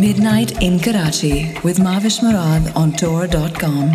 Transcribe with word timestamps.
Midnight 0.00 0.62
in 0.62 0.80
Karachi 0.80 1.52
with 1.62 1.76
Mahvesh 1.76 2.22
Murad 2.22 2.74
on 2.74 2.90
Tor.com. 2.92 3.90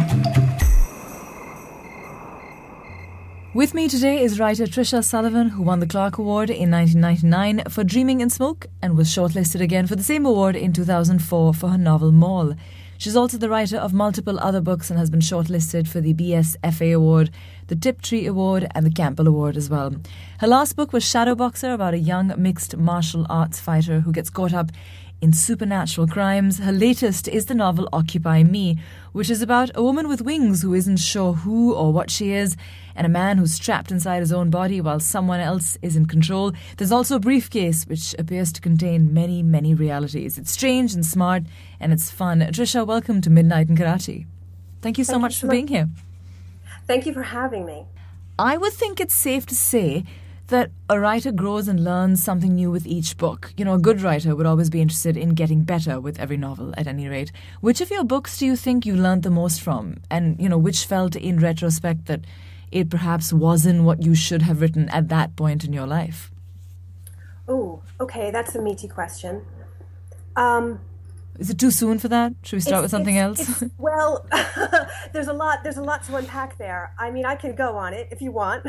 With 3.55 3.73
me 3.73 3.87
today 3.87 4.21
is 4.21 4.39
writer 4.39 4.65
Tricia 4.65 5.03
Sullivan, 5.03 5.49
who 5.49 5.63
won 5.63 5.79
the 5.79 5.87
Clarke 5.87 6.19
Award 6.19 6.51
in 6.51 6.69
1999 6.69 7.71
for 7.71 7.83
Dreaming 7.83 8.21
in 8.21 8.29
Smoke 8.29 8.67
and 8.83 8.95
was 8.95 9.09
shortlisted 9.09 9.61
again 9.61 9.87
for 9.87 9.95
the 9.95 10.03
same 10.03 10.27
award 10.27 10.55
in 10.55 10.73
2004 10.73 11.55
for 11.55 11.69
her 11.69 11.77
novel 11.77 12.11
Maul. 12.11 12.53
She's 12.97 13.15
also 13.15 13.37
the 13.37 13.49
writer 13.49 13.77
of 13.77 13.91
multiple 13.91 14.39
other 14.39 14.61
books 14.61 14.89
and 14.89 14.97
has 14.97 15.09
been 15.09 15.19
shortlisted 15.19 15.87
for 15.87 15.99
the 15.99 16.13
BSFA 16.13 16.95
Award, 16.95 17.29
the 17.67 17.75
Tiptree 17.75 18.25
Award, 18.25 18.67
and 18.73 18.85
the 18.85 18.91
Campbell 18.91 19.27
Award 19.27 19.57
as 19.57 19.69
well. 19.69 19.95
Her 20.39 20.47
last 20.47 20.75
book 20.75 20.93
was 20.93 21.03
Shadowboxer, 21.03 21.73
about 21.73 21.93
a 21.93 21.99
young 21.99 22.33
mixed 22.37 22.77
martial 22.77 23.25
arts 23.29 23.59
fighter 23.59 24.01
who 24.01 24.13
gets 24.13 24.29
caught 24.29 24.53
up 24.53 24.71
in 25.21 25.33
supernatural 25.33 26.07
crimes. 26.07 26.59
Her 26.59 26.71
latest 26.71 27.27
is 27.27 27.45
the 27.45 27.55
novel 27.55 27.89
Occupy 27.91 28.43
Me, 28.43 28.77
which 29.11 29.29
is 29.29 29.41
about 29.41 29.71
a 29.75 29.81
woman 29.81 30.07
with 30.07 30.21
wings 30.21 30.61
who 30.61 30.73
isn't 30.73 30.97
sure 30.97 31.33
who 31.33 31.73
or 31.73 31.91
what 31.91 32.11
she 32.11 32.31
is, 32.31 32.55
and 32.95 33.05
a 33.05 33.09
man 33.09 33.37
who's 33.37 33.57
trapped 33.57 33.91
inside 33.91 34.19
his 34.19 34.31
own 34.31 34.49
body 34.49 34.81
while 34.81 34.99
someone 34.99 35.39
else 35.39 35.77
is 35.81 35.95
in 35.95 36.05
control. 36.05 36.51
There's 36.77 36.91
also 36.91 37.15
a 37.15 37.19
briefcase 37.19 37.85
which 37.85 38.13
appears 38.19 38.51
to 38.53 38.61
contain 38.61 39.13
many, 39.13 39.41
many 39.41 39.73
realities. 39.73 40.37
It's 40.37 40.51
strange 40.51 40.93
and 40.93 41.05
smart, 41.05 41.43
and 41.79 41.91
it's 41.91 42.11
fun. 42.11 42.41
Tricia, 42.41 42.85
welcome 42.85 43.21
to 43.21 43.29
Midnight 43.29 43.69
in 43.69 43.77
Karachi. 43.77 44.27
Thank 44.81 44.97
you 44.97 45.03
so 45.03 45.13
Thank 45.13 45.21
much 45.21 45.35
you 45.35 45.41
for 45.41 45.47
so 45.47 45.51
being 45.51 45.67
here. 45.67 45.89
Thank 46.87 47.05
you 47.05 47.13
for 47.13 47.23
having 47.23 47.65
me. 47.65 47.85
I 48.37 48.57
would 48.57 48.73
think 48.73 48.99
it's 48.99 49.15
safe 49.15 49.45
to 49.47 49.55
say 49.55 50.03
that 50.47 50.71
a 50.89 50.99
writer 50.99 51.31
grows 51.31 51.67
and 51.67 51.83
learns 51.83 52.23
something 52.23 52.55
new 52.55 52.69
with 52.69 52.85
each 52.85 53.17
book. 53.17 53.51
You 53.57 53.65
know, 53.65 53.73
a 53.73 53.79
good 53.79 54.01
writer 54.01 54.35
would 54.35 54.45
always 54.45 54.69
be 54.69 54.81
interested 54.81 55.17
in 55.17 55.29
getting 55.33 55.63
better 55.63 55.99
with 55.99 56.19
every 56.19 56.37
novel, 56.37 56.73
at 56.77 56.87
any 56.87 57.07
rate. 57.07 57.31
Which 57.61 57.81
of 57.81 57.89
your 57.89 58.03
books 58.03 58.37
do 58.37 58.45
you 58.45 58.55
think 58.55 58.85
you 58.85 58.95
learned 58.95 59.23
the 59.23 59.31
most 59.31 59.61
from? 59.61 59.97
And, 60.09 60.39
you 60.39 60.47
know, 60.47 60.57
which 60.57 60.85
felt 60.85 61.15
in 61.15 61.39
retrospect 61.39 62.05
that 62.05 62.21
it 62.71 62.89
perhaps 62.89 63.33
wasn't 63.33 63.83
what 63.83 64.03
you 64.03 64.13
should 64.13 64.43
have 64.43 64.61
written 64.61 64.89
at 64.89 65.09
that 65.09 65.35
point 65.35 65.63
in 65.63 65.73
your 65.73 65.87
life? 65.87 66.31
Oh, 67.47 67.81
okay, 67.99 68.31
that's 68.31 68.53
a 68.55 68.61
meaty 68.61 68.87
question. 68.87 69.45
Um, 70.35 70.79
Is 71.39 71.49
it 71.49 71.59
too 71.59 71.71
soon 71.71 71.99
for 71.99 72.07
that? 72.09 72.33
Should 72.43 72.57
we 72.57 72.61
start 72.61 72.81
with 72.81 72.91
something 72.91 73.17
else? 73.17 73.63
well, 73.77 74.27
there's 75.13 75.27
a 75.27 75.33
lot. 75.33 75.63
There's 75.63 75.77
a 75.77 75.83
lot 75.83 76.03
to 76.05 76.15
unpack 76.15 76.57
there. 76.57 76.93
I 76.99 77.11
mean, 77.11 77.25
I 77.25 77.35
can 77.35 77.55
go 77.55 77.77
on 77.77 77.93
it 77.93 78.09
if 78.11 78.21
you 78.21 78.31
want. 78.31 78.67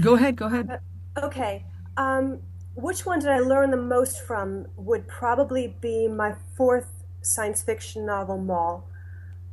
go 0.00 0.14
ahead, 0.14 0.36
go 0.36 0.46
ahead. 0.46 0.80
Okay. 1.16 1.64
Um, 1.96 2.40
which 2.74 3.06
one 3.06 3.20
did 3.20 3.30
I 3.30 3.38
learn 3.38 3.70
the 3.70 3.76
most 3.76 4.20
from 4.20 4.66
would 4.76 5.06
probably 5.06 5.76
be 5.80 6.08
my 6.08 6.34
fourth 6.56 7.04
science 7.22 7.62
fiction 7.62 8.04
novel, 8.04 8.38
Maul, 8.38 8.88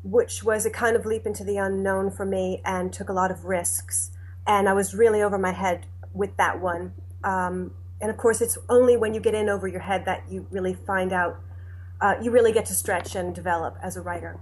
which 0.03 0.43
was 0.43 0.65
a 0.65 0.71
kind 0.71 0.95
of 0.95 1.05
leap 1.05 1.25
into 1.25 1.43
the 1.43 1.57
unknown 1.57 2.09
for 2.11 2.25
me 2.25 2.61
and 2.65 2.91
took 2.91 3.09
a 3.09 3.13
lot 3.13 3.29
of 3.29 3.45
risks. 3.45 4.11
And 4.47 4.67
I 4.67 4.73
was 4.73 4.95
really 4.95 5.21
over 5.21 5.37
my 5.37 5.51
head 5.51 5.85
with 6.13 6.35
that 6.37 6.59
one. 6.59 6.93
Um, 7.23 7.75
and 8.01 8.09
of 8.09 8.17
course, 8.17 8.41
it's 8.41 8.57
only 8.67 8.97
when 8.97 9.13
you 9.13 9.19
get 9.19 9.35
in 9.35 9.47
over 9.47 9.67
your 9.67 9.81
head 9.81 10.05
that 10.05 10.23
you 10.27 10.47
really 10.49 10.73
find 10.73 11.13
out, 11.13 11.39
uh, 12.01 12.15
you 12.19 12.31
really 12.31 12.51
get 12.51 12.65
to 12.65 12.73
stretch 12.73 13.13
and 13.15 13.35
develop 13.35 13.77
as 13.83 13.95
a 13.95 14.01
writer. 14.01 14.39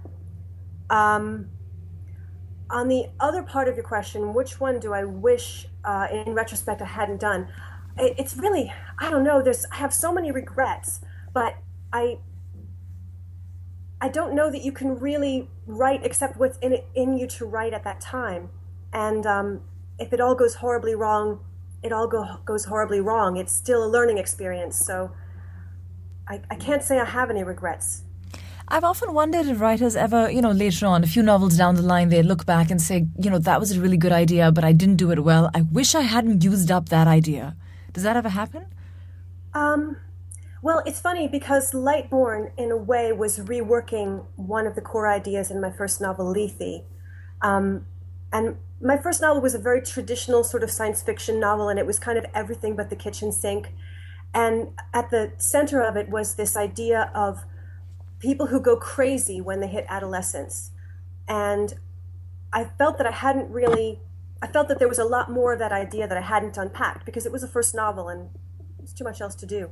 Um, 0.88 1.50
on 2.70 2.88
the 2.88 3.06
other 3.18 3.42
part 3.42 3.68
of 3.68 3.76
your 3.76 3.84
question, 3.84 4.34
which 4.34 4.60
one 4.60 4.78
do 4.78 4.92
I 4.92 5.04
wish, 5.04 5.66
uh, 5.84 6.06
in 6.10 6.34
retrospect, 6.34 6.80
I 6.80 6.86
hadn't 6.86 7.20
done? 7.20 7.48
It's 7.98 8.36
really, 8.36 8.72
I 8.98 9.10
don't 9.10 9.24
know. 9.24 9.42
There's, 9.42 9.66
I 9.72 9.76
have 9.76 9.92
so 9.92 10.12
many 10.12 10.30
regrets, 10.30 11.00
but 11.34 11.56
I, 11.92 12.18
I 14.00 14.08
don't 14.08 14.34
know 14.34 14.50
that 14.50 14.62
you 14.62 14.72
can 14.72 14.98
really 14.98 15.50
write 15.66 16.04
except 16.04 16.38
what's 16.38 16.56
in 16.58 16.78
in 16.94 17.18
you 17.18 17.26
to 17.26 17.44
write 17.44 17.74
at 17.74 17.84
that 17.84 18.00
time. 18.00 18.50
And 18.92 19.26
um, 19.26 19.60
if 19.98 20.12
it 20.12 20.20
all 20.20 20.34
goes 20.34 20.54
horribly 20.56 20.94
wrong, 20.94 21.40
it 21.82 21.92
all 21.92 22.08
go, 22.08 22.38
goes 22.44 22.64
horribly 22.64 23.00
wrong. 23.00 23.36
It's 23.36 23.52
still 23.52 23.84
a 23.84 23.88
learning 23.88 24.18
experience. 24.18 24.78
So 24.78 25.12
I, 26.28 26.40
I 26.50 26.54
can't 26.54 26.82
say 26.82 26.98
I 26.98 27.04
have 27.04 27.30
any 27.30 27.44
regrets. 27.44 28.02
I've 28.72 28.84
often 28.84 29.12
wondered 29.14 29.46
if 29.46 29.60
writers 29.60 29.96
ever, 29.96 30.30
you 30.30 30.40
know, 30.40 30.52
later 30.52 30.86
on, 30.86 31.02
a 31.02 31.06
few 31.06 31.24
novels 31.24 31.56
down 31.56 31.74
the 31.74 31.82
line, 31.82 32.08
they 32.08 32.22
look 32.22 32.46
back 32.46 32.70
and 32.70 32.80
say, 32.80 33.08
you 33.18 33.28
know, 33.28 33.38
that 33.38 33.58
was 33.58 33.76
a 33.76 33.80
really 33.80 33.96
good 33.96 34.12
idea, 34.12 34.52
but 34.52 34.62
I 34.62 34.72
didn't 34.72 34.96
do 34.96 35.10
it 35.10 35.24
well. 35.24 35.50
I 35.52 35.62
wish 35.62 35.96
I 35.96 36.02
hadn't 36.02 36.44
used 36.44 36.70
up 36.70 36.88
that 36.90 37.08
idea. 37.08 37.56
Does 37.92 38.04
that 38.04 38.16
ever 38.16 38.28
happen? 38.28 38.66
Um, 39.54 39.96
well, 40.62 40.82
it's 40.86 41.00
funny 41.00 41.26
because 41.26 41.72
Lightborn, 41.72 42.52
in 42.56 42.70
a 42.70 42.76
way, 42.76 43.10
was 43.10 43.40
reworking 43.40 44.24
one 44.36 44.68
of 44.68 44.76
the 44.76 44.82
core 44.82 45.08
ideas 45.08 45.50
in 45.50 45.60
my 45.60 45.72
first 45.72 46.00
novel, 46.00 46.30
Lethe. 46.30 46.84
Um, 47.42 47.86
and 48.32 48.56
my 48.80 48.96
first 48.96 49.20
novel 49.20 49.42
was 49.42 49.54
a 49.54 49.58
very 49.58 49.82
traditional 49.82 50.44
sort 50.44 50.62
of 50.62 50.70
science 50.70 51.02
fiction 51.02 51.40
novel, 51.40 51.68
and 51.68 51.80
it 51.80 51.86
was 51.86 51.98
kind 51.98 52.16
of 52.16 52.24
everything 52.34 52.76
but 52.76 52.88
the 52.88 52.96
kitchen 52.96 53.32
sink. 53.32 53.72
And 54.32 54.68
at 54.94 55.10
the 55.10 55.32
center 55.38 55.82
of 55.82 55.96
it 55.96 56.08
was 56.08 56.36
this 56.36 56.56
idea 56.56 57.10
of 57.16 57.42
people 58.20 58.48
who 58.48 58.60
go 58.60 58.76
crazy 58.76 59.40
when 59.40 59.60
they 59.60 59.66
hit 59.66 59.86
adolescence. 59.88 60.70
And 61.26 61.74
I 62.52 62.64
felt 62.64 62.98
that 62.98 63.06
I 63.06 63.12
hadn't 63.12 63.50
really, 63.50 64.00
I 64.42 64.46
felt 64.46 64.68
that 64.68 64.78
there 64.78 64.88
was 64.88 64.98
a 64.98 65.04
lot 65.04 65.30
more 65.30 65.52
of 65.54 65.58
that 65.58 65.72
idea 65.72 66.06
that 66.06 66.16
I 66.16 66.22
hadn't 66.22 66.56
unpacked 66.56 67.04
because 67.04 67.26
it 67.26 67.32
was 67.32 67.42
a 67.42 67.48
first 67.48 67.74
novel 67.74 68.08
and 68.08 68.30
there's 68.78 68.92
too 68.92 69.04
much 69.04 69.20
else 69.20 69.34
to 69.36 69.46
do. 69.46 69.70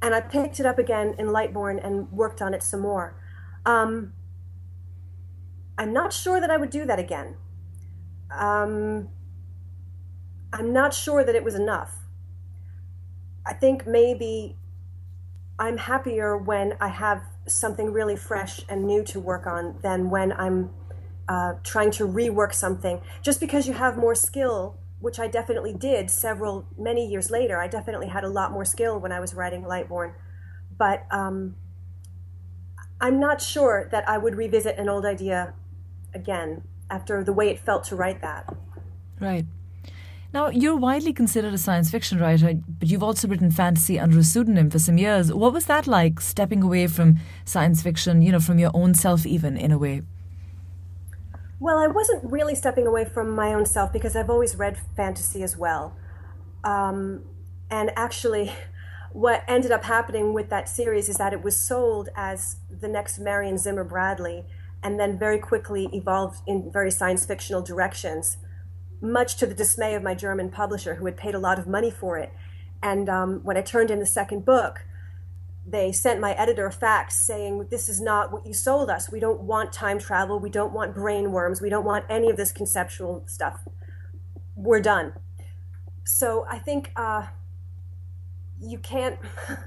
And 0.00 0.14
I 0.14 0.20
picked 0.20 0.58
it 0.58 0.66
up 0.66 0.78
again 0.78 1.14
in 1.18 1.26
Lightborn 1.26 1.84
and 1.84 2.10
worked 2.10 2.42
on 2.42 2.54
it 2.54 2.62
some 2.62 2.80
more. 2.80 3.14
Um, 3.64 4.12
I'm 5.76 5.92
not 5.92 6.12
sure 6.12 6.40
that 6.40 6.50
I 6.50 6.56
would 6.56 6.70
do 6.70 6.84
that 6.84 6.98
again. 6.98 7.36
Um, 8.30 9.08
I'm 10.52 10.72
not 10.72 10.94
sure 10.94 11.24
that 11.24 11.34
it 11.34 11.42
was 11.42 11.54
enough. 11.54 11.96
I 13.46 13.54
think 13.54 13.86
maybe 13.86 14.56
I'm 15.58 15.78
happier 15.78 16.36
when 16.36 16.76
I 16.80 16.88
have 16.88 17.22
something 17.46 17.92
really 17.92 18.16
fresh 18.16 18.60
and 18.68 18.84
new 18.84 19.02
to 19.04 19.20
work 19.20 19.46
on 19.46 19.78
than 19.82 20.10
when 20.10 20.32
I'm 20.32 20.70
uh, 21.28 21.54
trying 21.62 21.90
to 21.92 22.06
rework 22.06 22.54
something. 22.54 23.00
Just 23.22 23.40
because 23.40 23.66
you 23.66 23.74
have 23.74 23.96
more 23.96 24.14
skill, 24.14 24.78
which 25.00 25.18
I 25.18 25.28
definitely 25.28 25.74
did 25.74 26.10
several, 26.10 26.66
many 26.78 27.06
years 27.06 27.30
later, 27.30 27.60
I 27.60 27.68
definitely 27.68 28.08
had 28.08 28.24
a 28.24 28.28
lot 28.28 28.52
more 28.52 28.64
skill 28.64 28.98
when 28.98 29.12
I 29.12 29.20
was 29.20 29.34
writing 29.34 29.62
Lightborn. 29.62 30.14
But 30.76 31.06
um, 31.10 31.56
I'm 33.00 33.20
not 33.20 33.40
sure 33.40 33.88
that 33.90 34.08
I 34.08 34.18
would 34.18 34.34
revisit 34.34 34.78
an 34.78 34.88
old 34.88 35.04
idea 35.04 35.54
again 36.14 36.62
after 36.90 37.24
the 37.24 37.32
way 37.32 37.48
it 37.50 37.58
felt 37.58 37.84
to 37.84 37.96
write 37.96 38.20
that. 38.22 38.54
Right. 39.20 39.46
Now, 40.34 40.48
you're 40.48 40.76
widely 40.76 41.12
considered 41.12 41.54
a 41.54 41.58
science 41.58 41.92
fiction 41.92 42.18
writer, 42.18 42.54
but 42.54 42.88
you've 42.88 43.04
also 43.04 43.28
written 43.28 43.52
fantasy 43.52 44.00
under 44.00 44.18
a 44.18 44.24
pseudonym 44.24 44.68
for 44.68 44.80
some 44.80 44.98
years. 44.98 45.32
What 45.32 45.52
was 45.52 45.66
that 45.66 45.86
like, 45.86 46.20
stepping 46.20 46.60
away 46.60 46.88
from 46.88 47.20
science 47.44 47.84
fiction, 47.84 48.20
you 48.20 48.32
know, 48.32 48.40
from 48.40 48.58
your 48.58 48.72
own 48.74 48.94
self, 48.94 49.26
even 49.26 49.56
in 49.56 49.70
a 49.70 49.78
way? 49.78 50.02
Well, 51.60 51.78
I 51.78 51.86
wasn't 51.86 52.24
really 52.24 52.56
stepping 52.56 52.84
away 52.84 53.04
from 53.04 53.30
my 53.30 53.54
own 53.54 53.64
self 53.64 53.92
because 53.92 54.16
I've 54.16 54.28
always 54.28 54.56
read 54.56 54.76
fantasy 54.96 55.44
as 55.44 55.56
well. 55.56 55.96
Um, 56.64 57.22
and 57.70 57.92
actually, 57.94 58.52
what 59.12 59.44
ended 59.46 59.70
up 59.70 59.84
happening 59.84 60.34
with 60.34 60.50
that 60.50 60.68
series 60.68 61.08
is 61.08 61.16
that 61.18 61.32
it 61.32 61.44
was 61.44 61.56
sold 61.56 62.08
as 62.16 62.56
the 62.68 62.88
next 62.88 63.20
Marion 63.20 63.56
Zimmer 63.56 63.84
Bradley 63.84 64.46
and 64.82 64.98
then 64.98 65.16
very 65.16 65.38
quickly 65.38 65.88
evolved 65.92 66.42
in 66.44 66.72
very 66.72 66.90
science 66.90 67.24
fictional 67.24 67.62
directions 67.62 68.38
much 69.04 69.36
to 69.36 69.46
the 69.46 69.54
dismay 69.54 69.94
of 69.94 70.02
my 70.02 70.14
German 70.14 70.50
publisher, 70.50 70.96
who 70.96 71.06
had 71.06 71.16
paid 71.16 71.34
a 71.34 71.38
lot 71.38 71.58
of 71.58 71.66
money 71.66 71.90
for 71.90 72.18
it. 72.18 72.32
And 72.82 73.08
um, 73.08 73.40
when 73.44 73.56
I 73.56 73.62
turned 73.62 73.90
in 73.90 73.98
the 73.98 74.06
second 74.06 74.44
book, 74.44 74.84
they 75.66 75.92
sent 75.92 76.20
my 76.20 76.32
editor 76.32 76.66
a 76.66 76.72
fax 76.72 77.16
saying, 77.16 77.68
This 77.70 77.88
is 77.88 78.00
not 78.00 78.32
what 78.32 78.46
you 78.46 78.52
sold 78.52 78.90
us. 78.90 79.10
We 79.10 79.20
don't 79.20 79.40
want 79.40 79.72
time 79.72 79.98
travel. 79.98 80.38
We 80.38 80.50
don't 80.50 80.72
want 80.72 80.94
brain 80.94 81.32
worms. 81.32 81.60
We 81.60 81.70
don't 81.70 81.84
want 81.84 82.04
any 82.10 82.28
of 82.28 82.36
this 82.36 82.52
conceptual 82.52 83.24
stuff. 83.26 83.60
We're 84.56 84.80
done. 84.80 85.14
So 86.04 86.46
I 86.48 86.58
think 86.58 86.90
uh, 86.96 87.26
you 88.60 88.78
can't. 88.78 89.18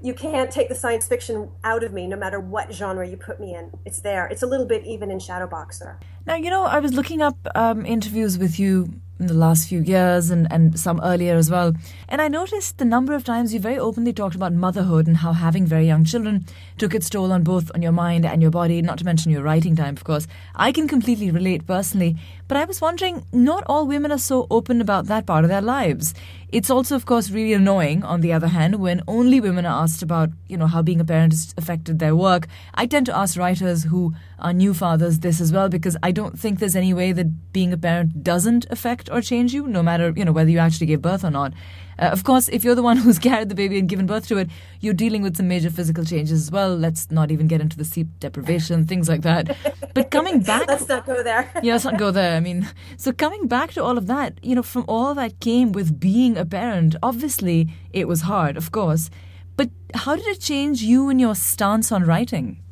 you 0.00 0.14
can't 0.14 0.50
take 0.50 0.68
the 0.68 0.74
science 0.74 1.08
fiction 1.08 1.50
out 1.64 1.82
of 1.82 1.92
me 1.92 2.06
no 2.06 2.16
matter 2.16 2.38
what 2.38 2.72
genre 2.72 3.06
you 3.08 3.16
put 3.16 3.40
me 3.40 3.54
in. 3.54 3.70
It's 3.84 4.00
there. 4.00 4.26
It's 4.26 4.42
a 4.42 4.46
little 4.46 4.66
bit 4.66 4.84
even 4.84 5.10
in 5.10 5.18
Shadowboxer. 5.18 5.96
Now, 6.28 6.34
you 6.34 6.50
know, 6.50 6.64
I 6.64 6.78
was 6.80 6.92
looking 6.92 7.22
up 7.22 7.38
um, 7.54 7.86
interviews 7.86 8.36
with 8.36 8.60
you 8.60 8.92
in 9.18 9.28
the 9.28 9.34
last 9.34 9.66
few 9.66 9.80
years 9.80 10.30
and, 10.30 10.46
and 10.52 10.78
some 10.78 11.00
earlier 11.02 11.36
as 11.36 11.50
well. 11.50 11.72
And 12.06 12.20
I 12.20 12.28
noticed 12.28 12.76
the 12.76 12.84
number 12.84 13.14
of 13.14 13.24
times 13.24 13.54
you 13.54 13.60
very 13.60 13.78
openly 13.78 14.12
talked 14.12 14.34
about 14.34 14.52
motherhood 14.52 15.06
and 15.06 15.16
how 15.16 15.32
having 15.32 15.64
very 15.64 15.86
young 15.86 16.04
children 16.04 16.44
took 16.76 16.94
its 16.94 17.08
toll 17.08 17.32
on 17.32 17.44
both 17.44 17.70
on 17.74 17.80
your 17.80 17.92
mind 17.92 18.26
and 18.26 18.42
your 18.42 18.50
body, 18.50 18.82
not 18.82 18.98
to 18.98 19.06
mention 19.06 19.32
your 19.32 19.42
writing 19.42 19.74
time, 19.74 19.96
of 19.96 20.04
course. 20.04 20.28
I 20.54 20.70
can 20.70 20.86
completely 20.86 21.30
relate 21.30 21.66
personally, 21.66 22.16
but 22.46 22.58
I 22.58 22.66
was 22.66 22.82
wondering, 22.82 23.24
not 23.32 23.64
all 23.66 23.86
women 23.86 24.12
are 24.12 24.18
so 24.18 24.46
open 24.50 24.82
about 24.82 25.06
that 25.06 25.24
part 25.24 25.44
of 25.44 25.50
their 25.50 25.62
lives. 25.62 26.12
It's 26.50 26.68
also, 26.68 26.94
of 26.94 27.06
course, 27.06 27.30
really 27.30 27.54
annoying, 27.54 28.04
on 28.04 28.20
the 28.20 28.34
other 28.34 28.48
hand, 28.48 28.76
when 28.76 29.02
only 29.08 29.40
women 29.40 29.64
are 29.64 29.82
asked 29.82 30.02
about, 30.02 30.28
you 30.46 30.58
know, 30.58 30.66
how 30.66 30.82
being 30.82 31.00
a 31.00 31.04
parent 31.06 31.32
has 31.32 31.54
affected 31.56 31.98
their 31.98 32.14
work. 32.14 32.48
I 32.74 32.84
tend 32.84 33.06
to 33.06 33.16
ask 33.16 33.38
writers 33.38 33.84
who 33.84 34.14
are 34.38 34.52
new 34.52 34.72
fathers 34.72 35.18
this 35.20 35.40
as 35.40 35.52
well 35.52 35.68
because 35.68 35.96
I 36.02 36.12
don't 36.12 36.38
think 36.38 36.58
there's 36.58 36.76
any 36.76 36.94
way 36.94 37.12
that 37.12 37.52
being 37.52 37.72
a 37.72 37.76
parent 37.76 38.22
doesn't 38.22 38.66
affect 38.70 39.10
or 39.10 39.20
change 39.20 39.52
you, 39.52 39.66
no 39.66 39.82
matter, 39.82 40.12
you 40.16 40.24
know, 40.24 40.32
whether 40.32 40.50
you 40.50 40.58
actually 40.58 40.86
gave 40.86 41.02
birth 41.02 41.24
or 41.24 41.30
not. 41.30 41.52
Uh, 41.98 42.06
of 42.06 42.22
course, 42.22 42.48
if 42.48 42.62
you're 42.62 42.74
the 42.76 42.82
one 42.82 42.96
who's 43.04 43.18
carried 43.18 43.48
the 43.48 43.54
baby 43.54 43.78
and 43.78 43.88
given 43.88 44.06
birth 44.06 44.28
to 44.28 44.38
it, 44.38 44.48
you're 44.80 44.94
dealing 44.94 45.22
with 45.22 45.36
some 45.36 45.48
major 45.48 45.70
physical 45.70 46.04
changes 46.04 46.40
as 46.40 46.50
well. 46.50 46.76
Let's 46.76 47.10
not 47.10 47.30
even 47.30 47.48
get 47.48 47.60
into 47.60 47.76
the 47.76 47.84
sleep 47.84 48.06
deprivation, 48.20 48.86
things 48.86 49.08
like 49.08 49.22
that. 49.22 49.56
But 49.94 50.10
coming 50.10 50.40
back. 50.50 50.68
let's 50.68 50.88
not 50.88 51.06
go 51.06 51.22
there. 51.22 51.50
yeah, 51.62 51.72
let's 51.72 51.84
not 51.84 51.98
go 51.98 52.10
there. 52.10 52.36
I 52.36 52.40
mean, 52.40 52.68
so 52.96 53.12
coming 53.12 53.48
back 53.48 53.72
to 53.72 53.82
all 53.82 53.98
of 53.98 54.06
that, 54.06 54.38
you 54.42 54.54
know, 54.54 54.62
from 54.62 54.84
all 54.86 55.14
that 55.14 55.40
came 55.40 55.72
with 55.72 55.98
being 55.98 56.36
a 56.36 56.46
parent, 56.46 56.94
obviously 57.02 57.68
it 57.92 58.06
was 58.06 58.22
hard, 58.22 58.56
of 58.56 58.70
course. 58.70 59.10
But 59.56 59.70
how 59.94 60.14
did 60.14 60.26
it 60.26 60.40
change 60.40 60.82
you 60.82 61.08
and 61.08 61.20
your 61.20 61.34
stance 61.34 61.90
on 61.90 62.04
writing? 62.04 62.62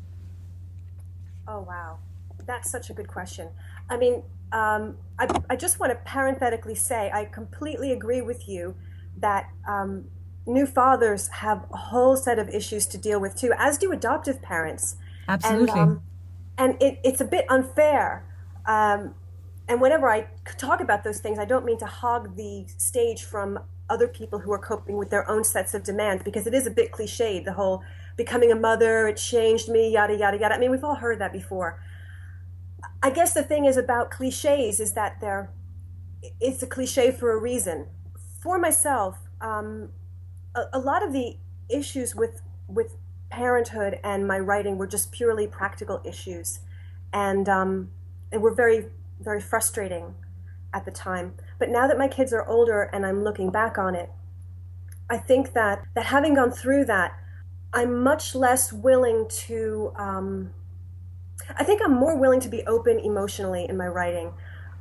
Oh, 1.57 1.61
wow. 1.61 1.97
That's 2.45 2.69
such 2.69 2.91
a 2.91 2.93
good 2.93 3.07
question. 3.07 3.49
I 3.89 3.97
mean, 3.97 4.21
um, 4.51 4.97
I, 5.17 5.27
I 5.49 5.55
just 5.55 5.79
want 5.79 5.91
to 5.91 5.97
parenthetically 6.05 6.75
say 6.75 7.09
I 7.11 7.25
completely 7.25 7.91
agree 7.93 8.21
with 8.21 8.47
you 8.47 8.75
that 9.17 9.49
um, 9.67 10.05
new 10.45 10.67
fathers 10.67 11.27
have 11.29 11.65
a 11.73 11.77
whole 11.77 12.15
set 12.15 12.37
of 12.37 12.47
issues 12.49 12.85
to 12.87 12.97
deal 12.97 13.19
with 13.19 13.35
too, 13.35 13.53
as 13.57 13.79
do 13.79 13.91
adoptive 13.91 14.39
parents. 14.41 14.97
Absolutely. 15.27 15.71
And, 15.71 15.79
um, 15.79 16.01
and 16.59 16.81
it, 16.81 16.99
it's 17.03 17.21
a 17.21 17.25
bit 17.25 17.45
unfair. 17.49 18.23
Um, 18.67 19.15
and 19.67 19.81
whenever 19.81 20.07
I 20.09 20.27
talk 20.57 20.79
about 20.79 21.03
those 21.03 21.19
things, 21.19 21.39
I 21.39 21.45
don't 21.45 21.65
mean 21.65 21.79
to 21.79 21.87
hog 21.87 22.35
the 22.37 22.65
stage 22.77 23.23
from 23.23 23.59
other 23.89 24.07
people 24.07 24.37
who 24.37 24.51
are 24.51 24.59
coping 24.59 24.95
with 24.95 25.09
their 25.09 25.27
own 25.29 25.43
sets 25.43 25.73
of 25.73 25.83
demands 25.83 26.21
because 26.23 26.45
it 26.45 26.53
is 26.53 26.67
a 26.67 26.71
bit 26.71 26.91
cliched, 26.91 27.45
the 27.45 27.53
whole 27.53 27.81
becoming 28.17 28.51
a 28.51 28.55
mother, 28.55 29.07
it 29.07 29.17
changed 29.17 29.69
me, 29.69 29.91
yada, 29.91 30.15
yada, 30.15 30.37
yada. 30.37 30.55
I 30.55 30.57
mean, 30.57 30.71
we've 30.71 30.83
all 30.83 30.95
heard 30.95 31.19
that 31.19 31.31
before. 31.31 31.81
I 33.01 33.11
guess 33.11 33.33
the 33.33 33.43
thing 33.43 33.65
is 33.65 33.77
about 33.77 34.11
cliches 34.11 34.79
is 34.79 34.93
that 34.93 35.21
they're, 35.21 35.51
it's 36.41 36.61
a 36.63 36.67
cliche 36.67 37.11
for 37.11 37.31
a 37.31 37.37
reason 37.37 37.87
for 38.47 38.57
myself, 38.57 39.17
um, 39.41 39.89
a, 40.55 40.61
a, 40.73 40.79
lot 40.79 41.03
of 41.03 41.11
the 41.11 41.37
issues 41.69 42.15
with 42.15 42.41
with 42.67 42.95
parenthood 43.29 43.99
and 44.05 44.25
my 44.25 44.39
writing 44.39 44.77
were 44.77 44.87
just 44.87 45.11
purely 45.11 45.47
practical 45.47 46.01
issues, 46.05 46.59
and 47.11 47.49
um, 47.49 47.89
and 48.31 48.41
were 48.41 48.53
very 48.53 48.85
very 49.19 49.41
frustrating 49.41 50.15
at 50.73 50.85
the 50.85 50.91
time. 50.91 51.33
But 51.59 51.69
now 51.69 51.87
that 51.87 51.97
my 51.97 52.07
kids 52.07 52.31
are 52.31 52.47
older 52.47 52.83
and 52.83 53.05
I'm 53.05 53.23
looking 53.23 53.49
back 53.49 53.77
on 53.77 53.95
it, 53.95 54.09
I 55.09 55.17
think 55.17 55.53
that 55.53 55.83
that 55.95 56.05
having 56.05 56.35
gone 56.35 56.51
through 56.51 56.85
that, 56.85 57.17
I'm 57.73 58.03
much 58.03 58.35
less 58.35 58.73
willing 58.73 59.27
to. 59.45 59.93
Um, 59.95 60.53
I 61.55 61.63
think 61.63 61.81
I'm 61.83 61.93
more 61.93 62.17
willing 62.17 62.39
to 62.41 62.49
be 62.49 62.63
open 62.63 62.99
emotionally 62.99 63.65
in 63.69 63.77
my 63.77 63.87
writing. 63.87 64.33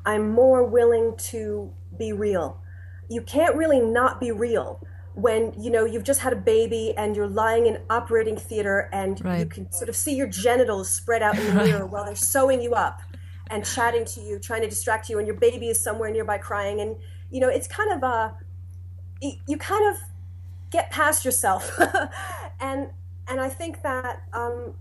I'm 0.04 0.30
more 0.30 0.64
willing 0.64 1.16
to 1.16 1.72
be 1.96 2.12
real 2.12 2.60
you 3.08 3.22
can't 3.22 3.54
really 3.56 3.80
not 3.80 4.20
be 4.20 4.30
real 4.30 4.80
when 5.14 5.54
you 5.58 5.70
know 5.70 5.84
you've 5.84 6.04
just 6.04 6.20
had 6.20 6.32
a 6.32 6.36
baby 6.36 6.92
and 6.96 7.16
you're 7.16 7.28
lying 7.28 7.66
in 7.66 7.78
operating 7.88 8.36
theater 8.36 8.90
and 8.92 9.24
right. 9.24 9.40
you 9.40 9.46
can 9.46 9.70
sort 9.72 9.88
of 9.88 9.96
see 9.96 10.14
your 10.14 10.26
genitals 10.26 10.90
spread 10.90 11.22
out 11.22 11.38
in 11.38 11.46
the 11.46 11.64
mirror 11.64 11.86
while 11.86 12.04
they're 12.04 12.14
sewing 12.14 12.60
you 12.60 12.74
up 12.74 13.00
and 13.48 13.64
chatting 13.64 14.04
to 14.04 14.20
you 14.20 14.38
trying 14.38 14.60
to 14.60 14.68
distract 14.68 15.08
you 15.08 15.18
and 15.18 15.26
your 15.26 15.36
baby 15.36 15.68
is 15.68 15.80
somewhere 15.80 16.10
nearby 16.10 16.36
crying 16.36 16.80
and 16.80 16.96
you 17.30 17.40
know 17.40 17.48
it's 17.48 17.66
kind 17.66 17.92
of 17.92 18.02
a 18.02 18.36
you 19.46 19.56
kind 19.56 19.94
of 19.94 20.00
get 20.70 20.90
past 20.90 21.24
yourself 21.24 21.78
and 22.60 22.90
and 23.28 23.40
i 23.40 23.48
think 23.48 23.82
that 23.82 24.22
um, 24.32 24.74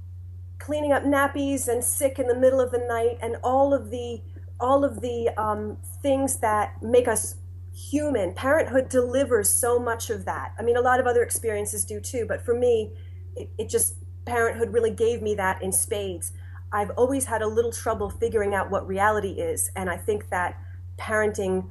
cleaning 0.59 0.91
up 0.91 1.03
nappies 1.03 1.67
and 1.67 1.83
sick 1.83 2.19
in 2.19 2.27
the 2.27 2.35
middle 2.35 2.59
of 2.59 2.71
the 2.71 2.85
night 2.87 3.17
and 3.21 3.37
all 3.43 3.73
of 3.73 3.89
the 3.89 4.21
all 4.59 4.85
of 4.85 5.01
the 5.01 5.29
um, 5.37 5.77
things 6.01 6.37
that 6.37 6.81
make 6.81 7.07
us 7.07 7.35
human. 7.73 8.33
Parenthood 8.33 8.89
delivers 8.89 9.49
so 9.49 9.77
much 9.77 10.09
of 10.09 10.25
that. 10.25 10.53
I 10.57 10.63
mean, 10.63 10.77
a 10.77 10.81
lot 10.81 10.99
of 10.99 11.07
other 11.07 11.23
experiences 11.23 11.83
do 11.83 11.99
too, 11.99 12.25
but 12.27 12.43
for 12.43 12.57
me, 12.57 12.91
it, 13.35 13.49
it 13.57 13.69
just, 13.69 13.95
parenthood 14.25 14.71
really 14.71 14.91
gave 14.91 15.21
me 15.21 15.35
that 15.35 15.61
in 15.61 15.71
spades. 15.71 16.31
I've 16.71 16.91
always 16.91 17.25
had 17.25 17.41
a 17.41 17.47
little 17.47 17.71
trouble 17.71 18.09
figuring 18.09 18.53
out 18.53 18.71
what 18.71 18.87
reality 18.87 19.31
is, 19.31 19.71
and 19.75 19.89
I 19.89 19.97
think 19.97 20.29
that 20.29 20.57
parenting 20.97 21.69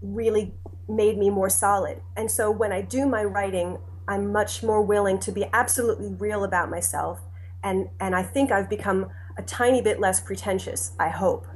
really 0.00 0.54
made 0.88 1.16
me 1.16 1.30
more 1.30 1.48
solid. 1.48 2.02
And 2.16 2.30
so 2.30 2.50
when 2.50 2.72
I 2.72 2.82
do 2.82 3.06
my 3.06 3.24
writing, 3.24 3.78
I'm 4.12 4.30
much 4.30 4.62
more 4.62 4.82
willing 4.82 5.18
to 5.20 5.32
be 5.32 5.46
absolutely 5.54 6.12
real 6.12 6.44
about 6.44 6.68
myself. 6.70 7.20
And, 7.64 7.88
and 7.98 8.14
I 8.14 8.22
think 8.22 8.52
I've 8.52 8.68
become 8.68 9.08
a 9.38 9.42
tiny 9.42 9.80
bit 9.80 9.98
less 10.00 10.20
pretentious, 10.20 10.92
I 10.98 11.08
hope. 11.08 11.46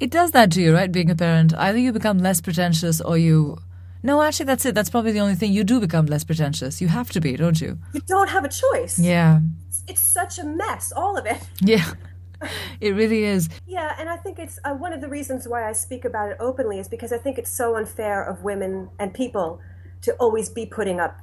It 0.00 0.10
does 0.10 0.32
that 0.32 0.50
to 0.52 0.60
you, 0.60 0.74
right? 0.74 0.90
Being 0.90 1.08
a 1.08 1.14
parent. 1.14 1.54
Either 1.54 1.78
you 1.78 1.92
become 1.92 2.18
less 2.18 2.40
pretentious 2.40 3.00
or 3.00 3.16
you. 3.16 3.58
No, 4.02 4.22
actually, 4.22 4.46
that's 4.46 4.66
it. 4.66 4.74
That's 4.74 4.90
probably 4.90 5.12
the 5.12 5.20
only 5.20 5.36
thing. 5.36 5.52
You 5.52 5.62
do 5.62 5.78
become 5.78 6.06
less 6.06 6.24
pretentious. 6.24 6.80
You 6.80 6.88
have 6.88 7.10
to 7.10 7.20
be, 7.20 7.36
don't 7.36 7.60
you? 7.60 7.78
You 7.92 8.00
don't 8.00 8.28
have 8.28 8.44
a 8.44 8.48
choice. 8.48 8.98
Yeah. 8.98 9.40
It's, 9.68 9.84
it's 9.86 10.02
such 10.02 10.38
a 10.38 10.44
mess, 10.44 10.92
all 10.94 11.16
of 11.16 11.26
it. 11.26 11.40
Yeah. 11.60 11.92
It 12.82 12.94
really 12.94 13.24
is. 13.24 13.48
Yeah, 13.66 13.96
and 13.98 14.10
I 14.10 14.18
think 14.18 14.38
it's 14.38 14.58
uh, 14.62 14.74
one 14.74 14.92
of 14.92 15.00
the 15.00 15.08
reasons 15.08 15.48
why 15.48 15.66
I 15.66 15.72
speak 15.72 16.04
about 16.04 16.30
it 16.32 16.36
openly 16.38 16.78
is 16.78 16.86
because 16.86 17.10
I 17.10 17.16
think 17.16 17.38
it's 17.38 17.50
so 17.50 17.76
unfair 17.76 18.22
of 18.22 18.44
women 18.44 18.90
and 18.98 19.14
people 19.14 19.58
to 20.02 20.12
always 20.16 20.50
be 20.50 20.66
putting 20.66 21.00
up. 21.00 21.18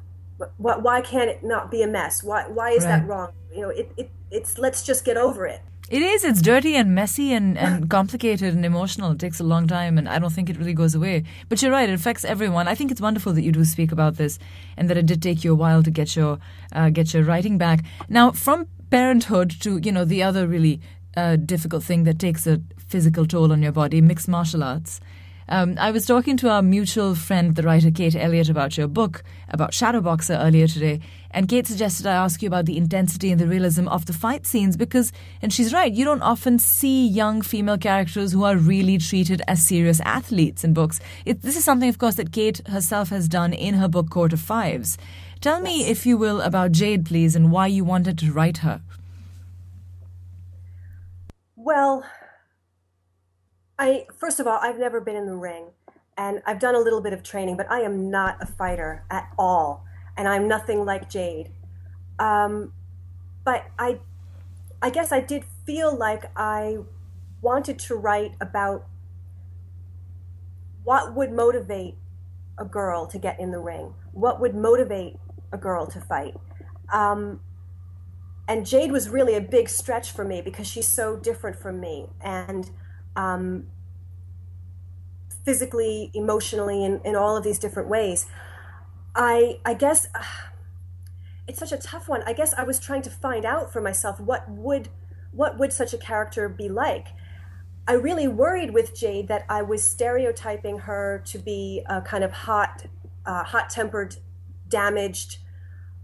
Why 0.57 1.01
can't 1.01 1.29
it 1.29 1.43
not 1.43 1.71
be 1.71 1.81
a 1.81 1.87
mess? 1.87 2.23
Why 2.23 2.47
why 2.47 2.71
is 2.71 2.83
right. 2.83 2.99
that 2.99 3.07
wrong? 3.07 3.31
You 3.51 3.61
know, 3.61 3.69
it, 3.69 3.91
it 3.97 4.11
it's 4.31 4.57
let's 4.57 4.83
just 4.83 5.05
get 5.05 5.17
over 5.17 5.45
it. 5.45 5.61
It 5.89 6.01
is. 6.01 6.23
It's 6.23 6.41
dirty 6.41 6.75
and 6.75 6.95
messy 6.95 7.33
and, 7.33 7.57
and 7.57 7.89
complicated 7.97 8.53
and 8.53 8.65
emotional. 8.65 9.11
It 9.11 9.19
takes 9.19 9.39
a 9.39 9.43
long 9.43 9.67
time, 9.67 9.97
and 9.97 10.07
I 10.07 10.17
don't 10.17 10.31
think 10.31 10.49
it 10.49 10.57
really 10.57 10.73
goes 10.73 10.95
away. 10.95 11.23
But 11.49 11.61
you're 11.61 11.71
right; 11.71 11.89
it 11.89 11.93
affects 11.93 12.23
everyone. 12.25 12.67
I 12.67 12.75
think 12.75 12.89
it's 12.89 13.01
wonderful 13.01 13.33
that 13.33 13.43
you 13.43 13.51
do 13.51 13.65
speak 13.65 13.91
about 13.91 14.15
this, 14.15 14.39
and 14.77 14.89
that 14.89 14.97
it 14.97 15.05
did 15.05 15.21
take 15.21 15.43
you 15.43 15.51
a 15.51 15.55
while 15.55 15.83
to 15.83 15.91
get 15.91 16.15
your 16.15 16.39
uh, 16.71 16.89
get 16.89 17.13
your 17.13 17.23
writing 17.23 17.57
back. 17.57 17.83
Now, 18.09 18.31
from 18.31 18.67
parenthood 18.89 19.51
to 19.61 19.79
you 19.83 19.91
know 19.91 20.05
the 20.05 20.23
other 20.23 20.47
really 20.47 20.79
uh, 21.17 21.35
difficult 21.35 21.83
thing 21.83 22.05
that 22.05 22.17
takes 22.17 22.47
a 22.47 22.61
physical 22.77 23.25
toll 23.25 23.51
on 23.51 23.61
your 23.61 23.71
body, 23.71 24.01
mixed 24.01 24.27
martial 24.27 24.63
arts. 24.63 24.99
Um, 25.49 25.75
I 25.79 25.91
was 25.91 26.05
talking 26.05 26.37
to 26.37 26.49
our 26.49 26.61
mutual 26.61 27.15
friend, 27.15 27.55
the 27.55 27.63
writer 27.63 27.91
Kate 27.91 28.15
Elliott, 28.15 28.49
about 28.49 28.77
your 28.77 28.87
book 28.87 29.23
about 29.49 29.71
Shadowboxer 29.71 30.39
earlier 30.39 30.67
today, 30.67 31.01
and 31.31 31.49
Kate 31.49 31.67
suggested 31.67 32.05
I 32.05 32.13
ask 32.13 32.41
you 32.41 32.47
about 32.47 32.65
the 32.65 32.77
intensity 32.77 33.31
and 33.31 33.39
the 33.39 33.47
realism 33.47 33.87
of 33.87 34.05
the 34.05 34.13
fight 34.13 34.45
scenes 34.45 34.77
because, 34.77 35.11
and 35.41 35.51
she's 35.51 35.73
right, 35.73 35.91
you 35.91 36.05
don't 36.05 36.21
often 36.21 36.59
see 36.59 37.07
young 37.07 37.41
female 37.41 37.77
characters 37.77 38.31
who 38.31 38.43
are 38.43 38.55
really 38.55 38.97
treated 38.97 39.41
as 39.47 39.65
serious 39.65 39.99
athletes 40.01 40.63
in 40.63 40.73
books. 40.73 40.99
It, 41.25 41.41
this 41.41 41.57
is 41.57 41.63
something, 41.63 41.89
of 41.89 41.97
course, 41.97 42.15
that 42.15 42.31
Kate 42.31 42.65
herself 42.67 43.09
has 43.09 43.27
done 43.27 43.51
in 43.53 43.73
her 43.75 43.87
book 43.87 44.09
Court 44.09 44.31
of 44.31 44.39
Fives. 44.39 44.97
Tell 45.41 45.57
yes. 45.57 45.63
me, 45.63 45.85
if 45.89 46.05
you 46.05 46.17
will, 46.17 46.39
about 46.41 46.71
Jade, 46.71 47.05
please, 47.05 47.35
and 47.35 47.51
why 47.51 47.67
you 47.67 47.83
wanted 47.83 48.17
to 48.19 48.31
write 48.31 48.59
her. 48.59 48.81
Well, 51.55 52.05
I 53.77 54.05
first 54.17 54.39
of 54.39 54.47
all, 54.47 54.59
I've 54.61 54.79
never 54.79 55.01
been 55.01 55.15
in 55.15 55.25
the 55.25 55.35
ring, 55.35 55.65
and 56.17 56.41
I've 56.45 56.59
done 56.59 56.75
a 56.75 56.79
little 56.79 57.01
bit 57.01 57.13
of 57.13 57.23
training, 57.23 57.57
but 57.57 57.69
I 57.71 57.81
am 57.81 58.09
not 58.09 58.41
a 58.41 58.45
fighter 58.45 59.03
at 59.09 59.29
all, 59.37 59.85
and 60.17 60.27
I'm 60.27 60.47
nothing 60.47 60.85
like 60.85 61.09
Jade. 61.09 61.49
Um, 62.19 62.73
but 63.43 63.65
I, 63.77 63.99
I 64.81 64.89
guess 64.89 65.11
I 65.11 65.19
did 65.19 65.43
feel 65.65 65.95
like 65.95 66.25
I 66.35 66.77
wanted 67.41 67.79
to 67.79 67.95
write 67.95 68.33
about 68.39 68.85
what 70.83 71.13
would 71.15 71.31
motivate 71.31 71.95
a 72.57 72.65
girl 72.65 73.05
to 73.07 73.17
get 73.17 73.39
in 73.39 73.51
the 73.51 73.59
ring, 73.59 73.93
what 74.11 74.39
would 74.39 74.55
motivate 74.55 75.17
a 75.51 75.57
girl 75.57 75.87
to 75.87 75.99
fight. 75.99 76.35
Um, 76.91 77.41
and 78.47 78.65
Jade 78.65 78.91
was 78.91 79.09
really 79.09 79.35
a 79.35 79.41
big 79.41 79.69
stretch 79.69 80.11
for 80.11 80.25
me 80.25 80.41
because 80.41 80.67
she's 80.67 80.87
so 80.87 81.15
different 81.15 81.57
from 81.57 81.79
me. 81.79 82.07
And 82.21 82.69
um, 83.15 83.67
physically, 85.45 86.11
emotionally, 86.13 86.83
in, 86.83 87.01
in 87.03 87.15
all 87.15 87.35
of 87.35 87.43
these 87.43 87.59
different 87.59 87.89
ways. 87.89 88.25
I 89.15 89.59
I 89.65 89.73
guess 89.73 90.07
uh, 90.15 90.23
it's 91.47 91.59
such 91.59 91.71
a 91.71 91.77
tough 91.77 92.07
one. 92.07 92.23
I 92.25 92.33
guess 92.33 92.53
I 92.53 92.63
was 92.63 92.79
trying 92.79 93.01
to 93.03 93.09
find 93.09 93.45
out 93.45 93.71
for 93.71 93.81
myself 93.81 94.19
what 94.19 94.49
would 94.49 94.89
what 95.31 95.57
would 95.57 95.73
such 95.73 95.93
a 95.93 95.97
character 95.97 96.47
be 96.47 96.69
like. 96.69 97.07
I 97.85 97.93
really 97.93 98.29
worried 98.29 98.73
with 98.73 98.95
Jade 98.95 99.27
that 99.27 99.45
I 99.49 99.61
was 99.61 99.85
stereotyping 99.85 100.79
her 100.79 101.21
to 101.25 101.37
be 101.37 101.83
a 101.89 102.01
kind 102.01 102.23
of 102.23 102.31
hot, 102.31 102.85
uh, 103.25 103.43
hot-tempered, 103.43 104.15
damaged, 104.69 105.39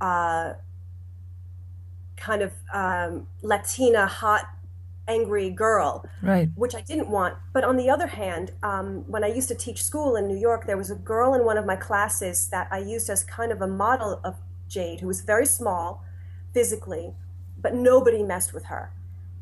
uh, 0.01 0.53
kind 2.17 2.41
of 2.41 2.51
um, 2.73 3.27
Latina, 3.41 4.07
hot, 4.07 4.49
angry 5.09 5.49
girl, 5.49 6.05
right? 6.21 6.49
Which 6.55 6.75
I 6.75 6.81
didn't 6.81 7.09
want. 7.09 7.35
But 7.53 7.63
on 7.63 7.75
the 7.75 7.89
other 7.89 8.07
hand, 8.07 8.51
um, 8.63 9.03
when 9.07 9.23
I 9.23 9.27
used 9.27 9.47
to 9.49 9.55
teach 9.55 9.83
school 9.83 10.15
in 10.15 10.27
New 10.27 10.37
York, 10.37 10.65
there 10.65 10.77
was 10.77 10.91
a 10.91 10.95
girl 10.95 11.33
in 11.33 11.43
one 11.43 11.57
of 11.57 11.65
my 11.65 11.75
classes 11.75 12.49
that 12.49 12.67
I 12.71 12.79
used 12.79 13.09
as 13.09 13.23
kind 13.23 13.51
of 13.51 13.61
a 13.61 13.67
model 13.67 14.21
of 14.23 14.35
Jade, 14.67 15.01
who 15.01 15.07
was 15.07 15.21
very 15.21 15.45
small 15.45 16.03
physically, 16.53 17.13
but 17.59 17.73
nobody 17.73 18.23
messed 18.23 18.53
with 18.53 18.65
her 18.65 18.93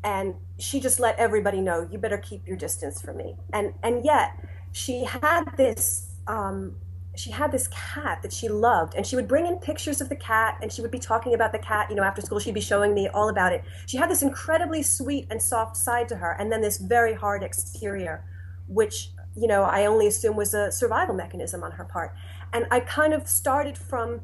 and 0.04 0.34
she 0.58 0.78
just 0.78 1.00
let 1.00 1.18
everybody 1.18 1.60
know 1.60 1.88
you 1.90 1.98
better 1.98 2.18
keep 2.18 2.46
your 2.46 2.56
distance 2.56 3.00
from 3.02 3.16
me 3.16 3.34
and 3.52 3.74
and 3.82 4.04
yet 4.04 4.30
she 4.72 5.04
had 5.04 5.44
this 5.56 6.08
um, 6.28 6.76
she 7.18 7.30
had 7.32 7.50
this 7.50 7.68
cat 7.68 8.22
that 8.22 8.32
she 8.32 8.48
loved 8.48 8.94
and 8.94 9.04
she 9.04 9.16
would 9.16 9.26
bring 9.26 9.46
in 9.46 9.56
pictures 9.56 10.00
of 10.00 10.08
the 10.08 10.16
cat 10.16 10.56
and 10.62 10.72
she 10.72 10.80
would 10.80 10.90
be 10.90 10.98
talking 11.00 11.34
about 11.34 11.50
the 11.50 11.58
cat 11.58 11.90
you 11.90 11.96
know 11.96 12.04
after 12.04 12.22
school 12.22 12.38
she'd 12.38 12.54
be 12.54 12.60
showing 12.60 12.94
me 12.94 13.08
all 13.08 13.28
about 13.28 13.52
it. 13.52 13.64
She 13.86 13.96
had 13.96 14.08
this 14.08 14.22
incredibly 14.22 14.82
sweet 14.82 15.26
and 15.30 15.42
soft 15.42 15.76
side 15.76 16.08
to 16.10 16.16
her 16.16 16.36
and 16.38 16.52
then 16.52 16.60
this 16.60 16.78
very 16.78 17.14
hard 17.14 17.42
exterior 17.42 18.24
which 18.68 19.10
you 19.34 19.46
know 19.46 19.62
i 19.62 19.86
only 19.86 20.06
assume 20.06 20.36
was 20.36 20.52
a 20.54 20.70
survival 20.70 21.14
mechanism 21.14 21.64
on 21.64 21.72
her 21.72 21.84
part. 21.84 22.14
And 22.52 22.66
i 22.70 22.80
kind 22.80 23.12
of 23.12 23.28
started 23.28 23.76
from 23.76 24.20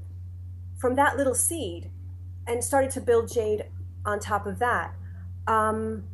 from 0.76 0.94
that 0.94 1.16
little 1.16 1.34
seed 1.34 1.90
and 2.46 2.62
started 2.62 2.90
to 2.92 3.00
build 3.00 3.32
jade 3.32 3.64
on 4.04 4.20
top 4.20 4.46
of 4.46 4.58
that. 4.58 4.94
Um, 5.46 6.04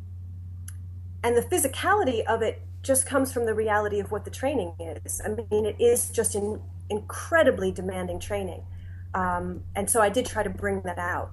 and 1.23 1.37
the 1.37 1.41
physicality 1.41 2.23
of 2.25 2.41
it 2.41 2.61
just 2.83 3.05
comes 3.05 3.31
from 3.31 3.45
the 3.45 3.53
reality 3.53 3.99
of 3.99 4.11
what 4.11 4.25
the 4.25 4.31
training 4.31 4.73
is. 4.79 5.21
I 5.23 5.29
mean, 5.29 5.65
it 5.65 5.79
is 5.79 6.09
just 6.09 6.35
an 6.35 6.61
incredibly 6.89 7.71
demanding 7.71 8.19
training. 8.19 8.63
Um, 9.13 9.63
and 9.75 9.89
so 9.89 10.01
I 10.01 10.09
did 10.09 10.25
try 10.25 10.43
to 10.43 10.49
bring 10.49 10.81
that 10.81 10.97
out. 10.97 11.31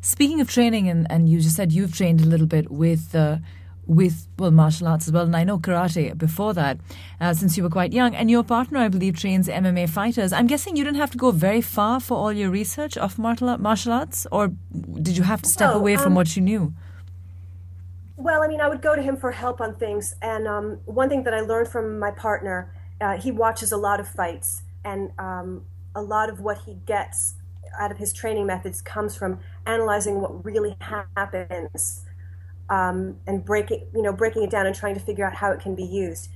Speaking 0.00 0.40
of 0.40 0.50
training, 0.50 0.88
and, 0.88 1.06
and 1.10 1.28
you 1.28 1.40
just 1.40 1.56
said 1.56 1.72
you've 1.72 1.94
trained 1.94 2.20
a 2.20 2.24
little 2.24 2.46
bit 2.46 2.70
with 2.70 3.14
uh, 3.14 3.38
with 3.86 4.26
well 4.38 4.50
martial 4.50 4.88
arts 4.88 5.06
as 5.06 5.12
well, 5.12 5.24
and 5.24 5.36
I 5.36 5.44
know 5.44 5.58
karate 5.58 6.16
before 6.16 6.54
that, 6.54 6.78
uh, 7.20 7.34
since 7.34 7.56
you 7.56 7.62
were 7.62 7.70
quite 7.70 7.92
young. 7.92 8.14
And 8.14 8.30
your 8.30 8.42
partner, 8.42 8.78
I 8.78 8.88
believe, 8.88 9.16
trains 9.16 9.48
MMA 9.48 9.88
fighters. 9.88 10.32
I'm 10.32 10.48
guessing 10.48 10.76
you 10.76 10.84
didn't 10.84 10.98
have 10.98 11.12
to 11.12 11.18
go 11.18 11.30
very 11.30 11.60
far 11.60 12.00
for 12.00 12.16
all 12.16 12.32
your 12.32 12.50
research 12.50 12.96
of 12.96 13.18
martial 13.18 13.92
arts, 13.92 14.26
or 14.32 14.52
did 15.00 15.16
you 15.16 15.22
have 15.22 15.42
to 15.42 15.48
step 15.48 15.70
no, 15.70 15.76
away 15.76 15.96
from 15.96 16.08
um, 16.08 16.14
what 16.16 16.34
you 16.36 16.42
knew? 16.42 16.74
Well, 18.22 18.40
I 18.40 18.46
mean, 18.46 18.60
I 18.60 18.68
would 18.68 18.82
go 18.82 18.94
to 18.94 19.02
him 19.02 19.16
for 19.16 19.32
help 19.32 19.60
on 19.60 19.74
things, 19.74 20.14
and 20.22 20.46
um, 20.46 20.78
one 20.84 21.08
thing 21.08 21.24
that 21.24 21.34
I 21.34 21.40
learned 21.40 21.66
from 21.66 21.98
my 21.98 22.12
partner, 22.12 22.72
uh, 23.00 23.16
he 23.16 23.32
watches 23.32 23.72
a 23.72 23.76
lot 23.76 23.98
of 23.98 24.06
fights, 24.06 24.62
and 24.84 25.10
um, 25.18 25.64
a 25.96 26.00
lot 26.00 26.30
of 26.30 26.38
what 26.38 26.58
he 26.58 26.74
gets 26.86 27.34
out 27.80 27.90
of 27.90 27.98
his 27.98 28.12
training 28.12 28.46
methods 28.46 28.80
comes 28.80 29.16
from 29.16 29.40
analyzing 29.66 30.20
what 30.20 30.44
really 30.44 30.76
happens 30.78 32.04
um, 32.70 33.16
and 33.26 33.44
breaking, 33.44 33.88
you 33.92 34.02
know, 34.02 34.12
breaking 34.12 34.44
it 34.44 34.50
down 34.50 34.66
and 34.66 34.76
trying 34.76 34.94
to 34.94 35.00
figure 35.00 35.26
out 35.26 35.34
how 35.34 35.50
it 35.50 35.58
can 35.58 35.74
be 35.74 35.82
used. 35.82 36.30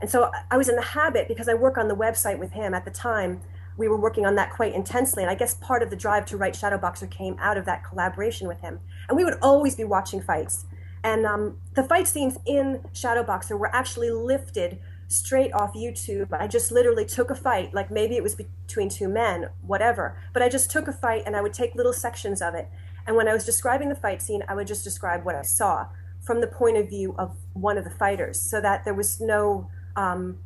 And 0.00 0.10
so 0.10 0.28
I 0.50 0.56
was 0.56 0.68
in 0.68 0.74
the 0.74 0.82
habit 0.82 1.28
because 1.28 1.48
I 1.48 1.54
work 1.54 1.78
on 1.78 1.86
the 1.86 1.94
website 1.94 2.40
with 2.40 2.50
him 2.50 2.74
at 2.74 2.84
the 2.84 2.90
time. 2.90 3.42
We 3.76 3.86
were 3.86 3.96
working 3.96 4.26
on 4.26 4.34
that 4.34 4.50
quite 4.50 4.74
intensely, 4.74 5.22
and 5.22 5.30
I 5.30 5.36
guess 5.36 5.54
part 5.54 5.84
of 5.84 5.90
the 5.90 5.96
drive 5.96 6.26
to 6.26 6.36
write 6.36 6.54
Shadowboxer 6.54 7.08
came 7.12 7.36
out 7.38 7.56
of 7.56 7.64
that 7.66 7.84
collaboration 7.84 8.48
with 8.48 8.60
him. 8.60 8.80
And 9.08 9.16
we 9.16 9.24
would 9.24 9.38
always 9.40 9.76
be 9.76 9.84
watching 9.84 10.20
fights, 10.20 10.64
and 11.04 11.26
um, 11.26 11.58
the 11.74 11.82
fight 11.82 12.06
scenes 12.06 12.38
in 12.46 12.80
Shadowboxer 12.92 13.58
were 13.58 13.74
actually 13.74 14.10
lifted 14.10 14.78
straight 15.08 15.52
off 15.52 15.74
YouTube. 15.74 16.32
I 16.32 16.46
just 16.46 16.72
literally 16.72 17.04
took 17.04 17.30
a 17.30 17.34
fight, 17.34 17.74
like 17.74 17.90
maybe 17.90 18.16
it 18.16 18.22
was 18.22 18.34
between 18.34 18.88
two 18.88 19.08
men, 19.08 19.50
whatever. 19.60 20.16
But 20.32 20.42
I 20.42 20.48
just 20.48 20.70
took 20.70 20.88
a 20.88 20.92
fight 20.92 21.24
and 21.26 21.36
I 21.36 21.42
would 21.42 21.52
take 21.52 21.74
little 21.74 21.92
sections 21.92 22.40
of 22.40 22.54
it 22.54 22.68
and 23.06 23.16
when 23.16 23.28
I 23.28 23.32
was 23.32 23.44
describing 23.44 23.88
the 23.88 23.94
fight 23.94 24.22
scene, 24.22 24.42
I 24.48 24.54
would 24.54 24.66
just 24.66 24.84
describe 24.84 25.24
what 25.24 25.34
I 25.34 25.42
saw 25.42 25.88
from 26.20 26.40
the 26.40 26.46
point 26.46 26.76
of 26.76 26.88
view 26.88 27.14
of 27.18 27.36
one 27.52 27.76
of 27.76 27.84
the 27.84 27.90
fighters 27.90 28.38
so 28.40 28.60
that 28.60 28.84
there 28.84 28.94
was 28.94 29.20
no, 29.20 29.68
um, 29.96 30.38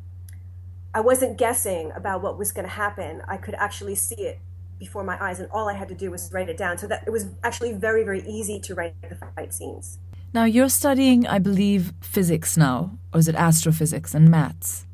I 0.93 1.01
wasn't 1.01 1.37
guessing 1.37 1.91
about 1.95 2.23
what 2.23 2.37
was 2.37 2.51
going 2.51 2.65
to 2.65 2.73
happen. 2.73 3.21
I 3.27 3.37
could 3.37 3.53
actually 3.55 3.95
see 3.95 4.21
it 4.21 4.39
before 4.79 5.03
my 5.03 5.21
eyes, 5.23 5.39
and 5.39 5.49
all 5.51 5.67
I 5.67 5.73
had 5.73 5.87
to 5.89 5.95
do 5.95 6.11
was 6.11 6.31
write 6.31 6.49
it 6.49 6.57
down. 6.57 6.77
So 6.77 6.87
that 6.87 7.03
it 7.05 7.09
was 7.09 7.27
actually 7.43 7.73
very, 7.73 8.03
very 8.03 8.21
easy 8.27 8.59
to 8.61 8.75
write 8.75 8.95
the 9.07 9.15
fight 9.35 9.53
scenes. 9.53 9.99
Now, 10.33 10.45
you're 10.45 10.69
studying, 10.69 11.25
I 11.25 11.39
believe, 11.39 11.93
physics 12.01 12.57
now, 12.57 12.97
or 13.13 13.19
is 13.19 13.27
it 13.27 13.35
astrophysics 13.35 14.13
and 14.13 14.29
maths? 14.29 14.85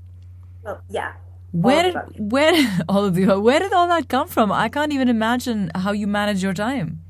Well, 0.64 0.82
yeah. 0.90 1.14
Where 1.52 1.84
did, 1.84 2.32
where 2.32 2.82
all 2.90 3.06
of 3.06 3.18
you 3.18 3.28
where 3.40 3.60
did 3.60 3.74
all 3.74 3.88
that 3.88 4.10
come 4.10 4.28
from? 4.28 4.52
I 4.52 4.70
can't 4.70 4.92
even 4.92 5.08
imagine 5.08 5.72
how 5.76 5.92
you 5.92 6.08
manage 6.08 6.42
your 6.42 6.54
time. 6.54 7.04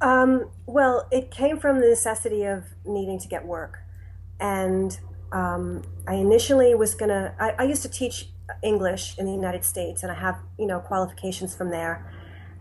Um, 0.00 0.50
well, 0.66 1.06
it 1.12 1.30
came 1.30 1.58
from 1.60 1.80
the 1.80 1.88
necessity 1.88 2.44
of 2.44 2.64
needing 2.84 3.20
to 3.20 3.28
get 3.28 3.46
work. 3.46 3.78
And 4.40 4.98
um, 5.30 5.82
I 6.08 6.14
initially 6.14 6.74
was 6.74 6.94
going 6.94 7.10
to, 7.10 7.34
I 7.38 7.62
used 7.62 7.82
to 7.82 7.88
teach 7.88 8.28
English 8.62 9.16
in 9.18 9.26
the 9.26 9.32
United 9.32 9.64
States, 9.64 10.02
and 10.02 10.10
I 10.10 10.16
have, 10.16 10.38
you 10.58 10.66
know, 10.66 10.80
qualifications 10.80 11.54
from 11.54 11.70
there. 11.70 12.10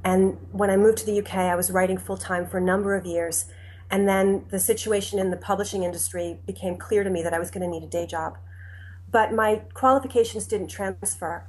And 0.04 0.38
when 0.52 0.70
I 0.70 0.78
moved 0.78 1.00
to 1.00 1.06
the 1.06 1.20
UK, 1.20 1.36
I 1.36 1.56
was 1.56 1.72
writing 1.72 1.98
full 1.98 2.18
time 2.18 2.48
for 2.48 2.58
a 2.58 2.62
number 2.62 2.96
of 2.96 3.06
years. 3.06 3.46
And 3.92 4.08
then 4.08 4.46
the 4.50 4.60
situation 4.60 5.20
in 5.20 5.30
the 5.30 5.38
publishing 5.38 5.84
industry 5.84 6.40
became 6.48 6.78
clear 6.78 7.04
to 7.04 7.10
me 7.10 7.22
that 7.22 7.34
I 7.34 7.40
was 7.40 7.52
going 7.52 7.62
to 7.62 7.68
need 7.68 7.84
a 7.84 7.88
day 7.88 8.08
job. 8.08 8.38
But 9.12 9.34
my 9.34 9.62
qualifications 9.74 10.48
didn't 10.48 10.70
transfer. 10.70 11.46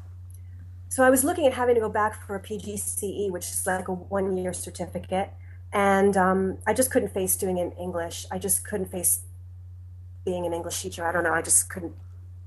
So 0.88 1.04
I 1.04 1.08
was 1.08 1.25
looking 1.25 1.46
at 1.46 1.54
having 1.54 1.76
to 1.76 1.80
go 1.80 1.88
back 1.88 2.26
for 2.26 2.34
a 2.34 2.40
PGCE, 2.40 3.30
which 3.30 3.49
is 3.49 3.66
like 3.66 3.88
a 3.88 3.92
one 3.92 4.37
year 4.37 4.52
certificate 4.52 5.30
and 5.72 6.16
um, 6.16 6.58
I 6.66 6.75
just 6.75 6.90
couldn't 6.90 7.14
face 7.14 7.37
doing 7.37 7.58
it 7.58 7.62
in 7.62 7.72
English. 7.72 8.26
I 8.30 8.38
just 8.38 8.64
couldn't 8.64 8.90
face 8.90 9.20
being 10.25 10.44
an 10.44 10.52
English 10.52 10.82
teacher. 10.82 11.06
I 11.06 11.12
don't 11.12 11.25
know. 11.25 11.32
I 11.32 11.42
just 11.42 11.70
couldn't 11.70 11.94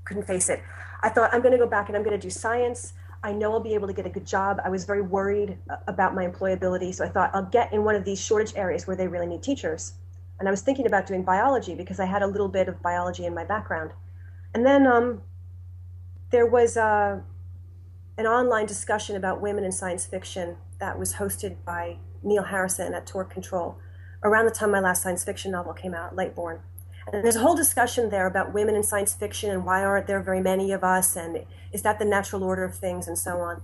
couldn't 0.04 0.22
face 0.22 0.48
it. 0.48 0.62
I 1.02 1.08
thought 1.08 1.34
I'm 1.34 1.42
going 1.42 1.52
to 1.52 1.58
go 1.58 1.66
back 1.66 1.88
and 1.88 1.96
I'm 1.96 2.04
going 2.04 2.18
to 2.18 2.24
do 2.24 2.30
science. 2.30 2.92
I 3.22 3.32
know 3.32 3.52
I'll 3.52 3.60
be 3.60 3.74
able 3.74 3.86
to 3.88 3.92
get 3.92 4.06
a 4.06 4.10
good 4.10 4.26
job. 4.26 4.60
I 4.64 4.68
was 4.68 4.84
very 4.84 5.02
worried 5.02 5.58
uh, 5.68 5.76
about 5.86 6.14
my 6.14 6.26
employability, 6.26 6.94
so 6.94 7.04
I 7.04 7.08
thought 7.08 7.30
I'll 7.34 7.46
get 7.46 7.72
in 7.72 7.84
one 7.84 7.94
of 7.94 8.04
these 8.04 8.20
shortage 8.20 8.52
areas 8.56 8.86
where 8.86 8.96
they 8.96 9.08
really 9.08 9.26
need 9.26 9.42
teachers. 9.42 9.94
And 10.38 10.48
I 10.48 10.50
was 10.50 10.60
thinking 10.60 10.86
about 10.86 11.06
doing 11.06 11.22
biology 11.22 11.74
because 11.74 11.98
I 11.98 12.04
had 12.04 12.22
a 12.22 12.26
little 12.26 12.48
bit 12.48 12.68
of 12.68 12.82
biology 12.82 13.24
in 13.24 13.34
my 13.34 13.44
background. 13.44 13.92
And 14.54 14.64
then 14.64 14.86
um, 14.86 15.22
there 16.30 16.46
was 16.46 16.76
uh, 16.76 17.20
an 18.18 18.26
online 18.26 18.66
discussion 18.66 19.16
about 19.16 19.40
women 19.40 19.64
in 19.64 19.72
science 19.72 20.06
fiction 20.06 20.56
that 20.78 20.98
was 20.98 21.14
hosted 21.14 21.56
by 21.64 21.96
Niall 22.22 22.44
Harrison 22.44 22.94
at 22.94 23.06
Torque 23.06 23.30
Control 23.30 23.78
around 24.22 24.44
the 24.44 24.50
time 24.50 24.70
my 24.70 24.80
last 24.80 25.02
science 25.02 25.24
fiction 25.24 25.52
novel 25.52 25.72
came 25.72 25.94
out, 25.94 26.16
Lightborn. 26.16 26.60
And 27.12 27.22
there's 27.22 27.36
a 27.36 27.40
whole 27.40 27.54
discussion 27.54 28.10
there 28.10 28.26
about 28.26 28.52
women 28.52 28.74
in 28.74 28.82
science 28.82 29.14
fiction 29.14 29.50
and 29.50 29.64
why 29.64 29.84
aren't 29.84 30.06
there 30.06 30.20
very 30.20 30.40
many 30.40 30.72
of 30.72 30.82
us 30.82 31.14
and 31.14 31.44
is 31.72 31.82
that 31.82 31.98
the 31.98 32.04
natural 32.04 32.42
order 32.42 32.64
of 32.64 32.74
things 32.74 33.06
and 33.06 33.16
so 33.18 33.38
on. 33.38 33.62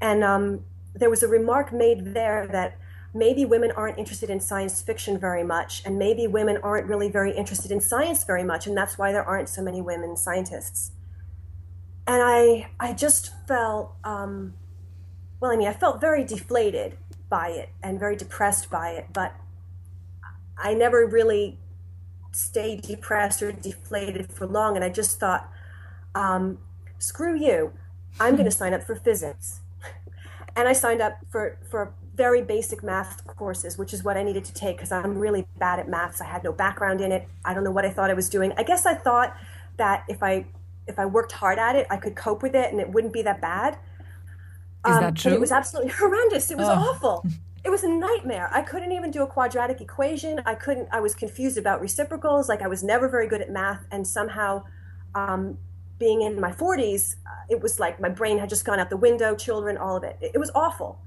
And 0.00 0.22
um, 0.22 0.64
there 0.94 1.10
was 1.10 1.22
a 1.22 1.28
remark 1.28 1.72
made 1.72 2.14
there 2.14 2.46
that 2.46 2.78
maybe 3.12 3.44
women 3.44 3.72
aren't 3.72 3.98
interested 3.98 4.30
in 4.30 4.40
science 4.40 4.80
fiction 4.80 5.18
very 5.18 5.44
much 5.44 5.82
and 5.84 5.98
maybe 5.98 6.26
women 6.26 6.58
aren't 6.62 6.86
really 6.86 7.08
very 7.08 7.32
interested 7.36 7.70
in 7.70 7.80
science 7.80 8.24
very 8.24 8.44
much 8.44 8.66
and 8.66 8.76
that's 8.76 8.98
why 8.98 9.12
there 9.12 9.24
aren't 9.24 9.48
so 9.48 9.62
many 9.62 9.80
women 9.80 10.16
scientists. 10.16 10.92
And 12.06 12.22
I, 12.22 12.70
I 12.78 12.92
just 12.92 13.32
felt, 13.48 13.94
um, 14.04 14.54
well, 15.40 15.50
I 15.50 15.56
mean, 15.56 15.68
I 15.68 15.72
felt 15.72 16.00
very 16.00 16.24
deflated 16.24 16.96
by 17.28 17.48
it 17.48 17.70
and 17.82 17.98
very 17.98 18.14
depressed 18.14 18.70
by 18.70 18.90
it, 18.90 19.06
but 19.12 19.34
I 20.56 20.74
never 20.74 21.06
really 21.06 21.58
stayed 22.34 22.82
depressed 22.82 23.42
or 23.42 23.52
deflated 23.52 24.30
for 24.32 24.46
long. 24.46 24.76
And 24.76 24.84
I 24.84 24.88
just 24.88 25.18
thought, 25.18 25.50
um, 26.14 26.58
screw 26.98 27.36
you, 27.36 27.72
I'm 28.20 28.34
going 28.34 28.44
to 28.44 28.50
sign 28.50 28.74
up 28.74 28.82
for 28.84 28.94
physics. 28.94 29.60
and 30.56 30.68
I 30.68 30.72
signed 30.72 31.00
up 31.00 31.18
for, 31.30 31.58
for 31.70 31.94
very 32.14 32.42
basic 32.42 32.82
math 32.82 33.26
courses, 33.26 33.76
which 33.76 33.92
is 33.92 34.04
what 34.04 34.16
I 34.16 34.22
needed 34.22 34.44
to 34.44 34.54
take 34.54 34.76
because 34.76 34.92
I'm 34.92 35.18
really 35.18 35.46
bad 35.58 35.78
at 35.78 35.88
maths. 35.88 36.20
I 36.20 36.26
had 36.26 36.44
no 36.44 36.52
background 36.52 37.00
in 37.00 37.12
it. 37.12 37.28
I 37.44 37.54
don't 37.54 37.64
know 37.64 37.72
what 37.72 37.84
I 37.84 37.90
thought 37.90 38.10
I 38.10 38.14
was 38.14 38.28
doing. 38.28 38.52
I 38.56 38.62
guess 38.62 38.86
I 38.86 38.94
thought 38.94 39.36
that 39.76 40.04
if 40.08 40.22
I 40.22 40.46
if 40.86 40.98
I 40.98 41.06
worked 41.06 41.32
hard 41.32 41.58
at 41.58 41.76
it, 41.76 41.86
I 41.90 41.96
could 41.96 42.14
cope 42.14 42.42
with 42.42 42.54
it 42.54 42.70
and 42.70 42.80
it 42.80 42.90
wouldn't 42.90 43.12
be 43.12 43.22
that 43.22 43.40
bad. 43.40 43.78
Is 44.86 44.96
um, 44.96 45.00
that 45.00 45.16
true? 45.16 45.32
it 45.32 45.40
was 45.40 45.50
absolutely 45.50 45.92
horrendous. 45.98 46.50
It 46.50 46.58
was 46.58 46.68
oh. 46.68 46.90
awful. 46.90 47.26
It 47.64 47.70
was 47.70 47.82
a 47.82 47.88
nightmare. 47.88 48.50
I 48.52 48.60
couldn't 48.60 48.92
even 48.92 49.10
do 49.10 49.22
a 49.22 49.26
quadratic 49.26 49.80
equation. 49.80 50.40
I 50.44 50.54
couldn't. 50.54 50.88
I 50.92 51.00
was 51.00 51.14
confused 51.14 51.56
about 51.56 51.80
reciprocals. 51.80 52.48
Like 52.48 52.60
I 52.60 52.68
was 52.68 52.82
never 52.82 53.08
very 53.08 53.26
good 53.26 53.40
at 53.40 53.50
math, 53.50 53.86
and 53.90 54.06
somehow, 54.06 54.64
um, 55.14 55.56
being 55.98 56.20
in 56.22 56.38
my 56.38 56.52
40s, 56.52 57.16
uh, 57.26 57.30
it 57.48 57.62
was 57.62 57.80
like 57.80 57.98
my 58.00 58.10
brain 58.10 58.38
had 58.38 58.50
just 58.50 58.64
gone 58.66 58.78
out 58.78 58.90
the 58.90 58.98
window. 58.98 59.34
Children, 59.34 59.78
all 59.78 59.96
of 59.96 60.04
it. 60.04 60.18
It, 60.20 60.32
it 60.34 60.38
was 60.38 60.50
awful. 60.54 61.00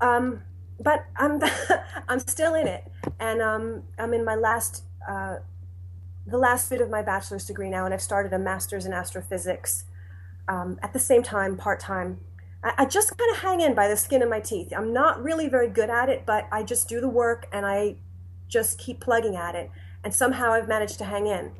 Um, 0.00 0.42
but 0.80 1.06
I'm 1.16 1.40
I'm 2.08 2.18
still 2.18 2.54
in 2.54 2.66
it, 2.66 2.84
and 3.20 3.40
um, 3.40 3.84
I'm 3.96 4.12
in 4.12 4.24
my 4.24 4.34
last 4.34 4.82
uh, 5.08 5.36
the 6.26 6.38
last 6.38 6.70
bit 6.70 6.80
of 6.80 6.90
my 6.90 7.02
bachelor's 7.02 7.46
degree 7.46 7.70
now, 7.70 7.84
and 7.84 7.94
I've 7.94 8.02
started 8.02 8.32
a 8.32 8.38
master's 8.38 8.86
in 8.86 8.92
astrophysics 8.92 9.84
um, 10.48 10.78
at 10.82 10.92
the 10.92 10.98
same 10.98 11.22
time, 11.22 11.56
part 11.56 11.80
time. 11.80 12.18
I, 12.64 12.72
I 12.78 12.84
just 12.86 13.16
kind 13.16 13.30
of 13.30 13.38
hang 13.38 13.60
in 13.60 13.74
by 13.74 13.86
the 13.86 13.96
skin 13.96 14.22
of 14.22 14.28
my 14.28 14.40
teeth. 14.40 14.72
I'm 14.76 14.92
not 14.92 15.22
really 15.22 15.48
very 15.48 15.68
good 15.68 15.90
at 15.90 16.08
it, 16.08 16.24
but 16.26 16.48
I 16.50 16.62
just 16.62 16.88
do 16.88 17.00
the 17.00 17.08
work 17.08 17.46
and 17.52 17.64
I 17.66 17.96
just 18.48 18.78
keep 18.78 19.00
plugging 19.00 19.36
at 19.36 19.54
it. 19.54 19.70
And 20.02 20.12
somehow 20.12 20.52
I've 20.52 20.68
managed 20.68 20.98
to 20.98 21.04
hang 21.04 21.26
in. 21.26 21.52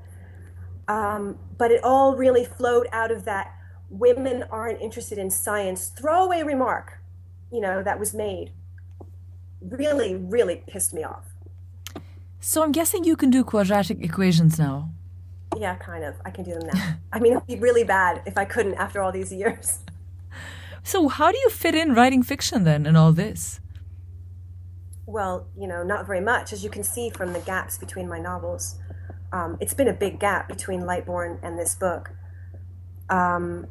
Um, 0.89 1.39
but 1.57 1.71
it 1.71 1.83
all 1.85 2.17
really 2.17 2.45
flowed 2.45 2.89
out 2.93 3.11
of 3.11 3.25
that 3.25 3.55
women 3.89 4.45
aren't 4.51 4.81
interested 4.81 5.19
in 5.19 5.31
science 5.31 5.89
throwaway 5.89 6.43
remark, 6.43 6.99
you 7.53 7.61
know, 7.61 7.83
that 7.83 7.99
was 7.99 8.13
made. 8.13 8.51
Really, 9.61 10.15
really 10.15 10.63
pissed 10.67 10.93
me 10.93 11.05
off. 11.05 11.25
So 12.41 12.63
I'm 12.63 12.73
guessing 12.73 13.05
you 13.05 13.17
can 13.17 13.31
do 13.31 13.45
quadratic 13.45 14.03
equations 14.03 14.59
now. 14.59 14.91
Yeah, 15.57 15.77
kind 15.77 16.05
of. 16.05 16.17
I 16.27 16.31
can 16.31 16.45
do 16.45 16.53
them 16.53 16.69
now. 16.75 16.97
I 17.13 17.19
mean, 17.19 17.33
it'd 17.33 17.47
be 17.47 17.57
really 17.57 17.85
bad 17.85 18.23
if 18.27 18.37
I 18.37 18.45
couldn't 18.45 18.75
after 18.75 19.01
all 19.01 19.13
these 19.13 19.33
years. 19.33 19.79
So 20.85 21.09
how 21.09 21.33
do 21.33 21.39
you 21.39 21.49
fit 21.49 21.75
in 21.75 21.95
writing 21.95 22.23
fiction 22.23 22.65
then 22.65 22.85
in 22.85 22.95
all 22.95 23.13
this? 23.13 23.59
Well, 25.07 25.49
you 25.59 25.67
know, 25.67 25.83
not 25.83 26.07
very 26.07 26.21
much, 26.21 26.53
as 26.53 26.63
you 26.63 26.71
can 26.71 26.85
see 26.85 27.09
from 27.09 27.33
the 27.33 27.41
gaps 27.41 27.79
between 27.79 28.07
my 28.07 28.21
novels. 28.21 28.79
Um, 29.33 29.57
it's 29.61 29.75
been 29.75 29.89
a 29.89 29.95
big 29.95 30.21
gap 30.21 30.47
between 30.47 30.83
Lightborn 30.83 31.39
and 31.43 31.59
this 31.59 31.75
book. 31.75 32.11
Um, 33.09 33.67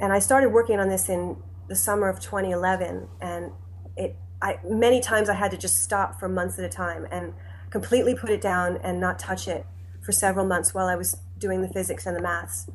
and 0.00 0.12
I 0.12 0.18
started 0.18 0.50
working 0.50 0.80
on 0.80 0.88
this 0.88 1.08
in 1.08 1.36
the 1.68 1.76
summer 1.76 2.08
of 2.08 2.18
2011, 2.20 3.08
and 3.20 3.52
it 3.96 4.16
I, 4.42 4.58
many 4.64 5.00
times 5.00 5.28
I 5.28 5.34
had 5.34 5.50
to 5.52 5.56
just 5.56 5.82
stop 5.82 6.18
for 6.18 6.28
months 6.28 6.58
at 6.58 6.64
a 6.64 6.68
time 6.68 7.06
and 7.10 7.34
completely 7.70 8.14
put 8.14 8.30
it 8.30 8.40
down 8.40 8.78
and 8.82 9.00
not 9.00 9.18
touch 9.18 9.48
it 9.48 9.66
for 10.02 10.12
several 10.12 10.44
months 10.44 10.74
while 10.74 10.86
I 10.86 10.96
was 10.96 11.16
doing 11.38 11.62
the 11.62 11.68
physics 11.68 12.06
and 12.06 12.16
the 12.16 12.22
maths. 12.22 12.68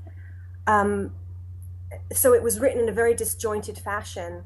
Um, 0.65 1.13
so 2.13 2.33
it 2.33 2.43
was 2.43 2.59
written 2.59 2.81
in 2.81 2.89
a 2.89 2.91
very 2.91 3.13
disjointed 3.13 3.77
fashion 3.77 4.43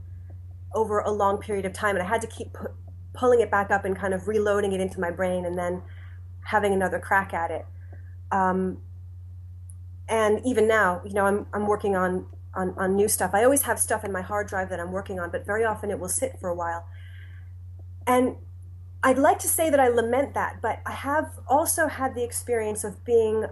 over 0.74 1.00
a 1.00 1.12
long 1.12 1.38
period 1.38 1.66
of 1.66 1.74
time, 1.74 1.96
and 1.96 2.04
I 2.04 2.08
had 2.08 2.22
to 2.22 2.28
keep 2.28 2.54
pu- 2.54 2.74
pulling 3.14 3.42
it 3.42 3.52
back 3.52 3.72
up 3.72 3.86
and 3.86 3.96
kind 3.96 4.14
of 4.14 4.28
reloading 4.28 4.74
it 4.74 4.82
into 4.82 5.00
my 5.00 5.12
brain 5.12 5.46
and 5.46 5.58
then 5.58 5.82
having 6.46 6.74
another 6.74 7.00
crack 7.00 7.34
at 7.34 7.52
it. 7.52 7.66
Um, 8.32 8.80
and 10.10 10.42
even 10.46 10.68
now, 10.68 11.02
you 11.06 11.14
know, 11.14 11.26
I'm, 11.26 11.46
I'm 11.54 11.68
working 11.68 11.96
on, 11.96 12.26
on, 12.54 12.74
on 12.78 12.96
new 12.96 13.08
stuff. 13.08 13.32
I 13.34 13.44
always 13.44 13.62
have 13.64 13.80
stuff 13.80 14.04
in 14.04 14.12
my 14.12 14.22
hard 14.22 14.48
drive 14.48 14.70
that 14.70 14.80
I'm 14.80 14.92
working 14.92 15.20
on, 15.20 15.30
but 15.30 15.46
very 15.46 15.64
often 15.64 15.92
it 15.92 16.00
will 16.00 16.10
sit 16.10 16.40
for 16.40 16.50
a 16.50 16.56
while. 16.56 16.86
And 18.06 18.36
I'd 19.02 19.18
like 19.18 19.40
to 19.40 19.48
say 19.48 19.70
that 19.70 19.80
I 19.80 19.88
lament 19.88 20.34
that, 20.34 20.62
but 20.62 20.80
I 20.86 20.92
have 20.92 21.40
also 21.48 21.88
had 21.88 22.16
the 22.16 22.24
experience 22.24 22.84
of 22.84 23.06
being 23.06 23.46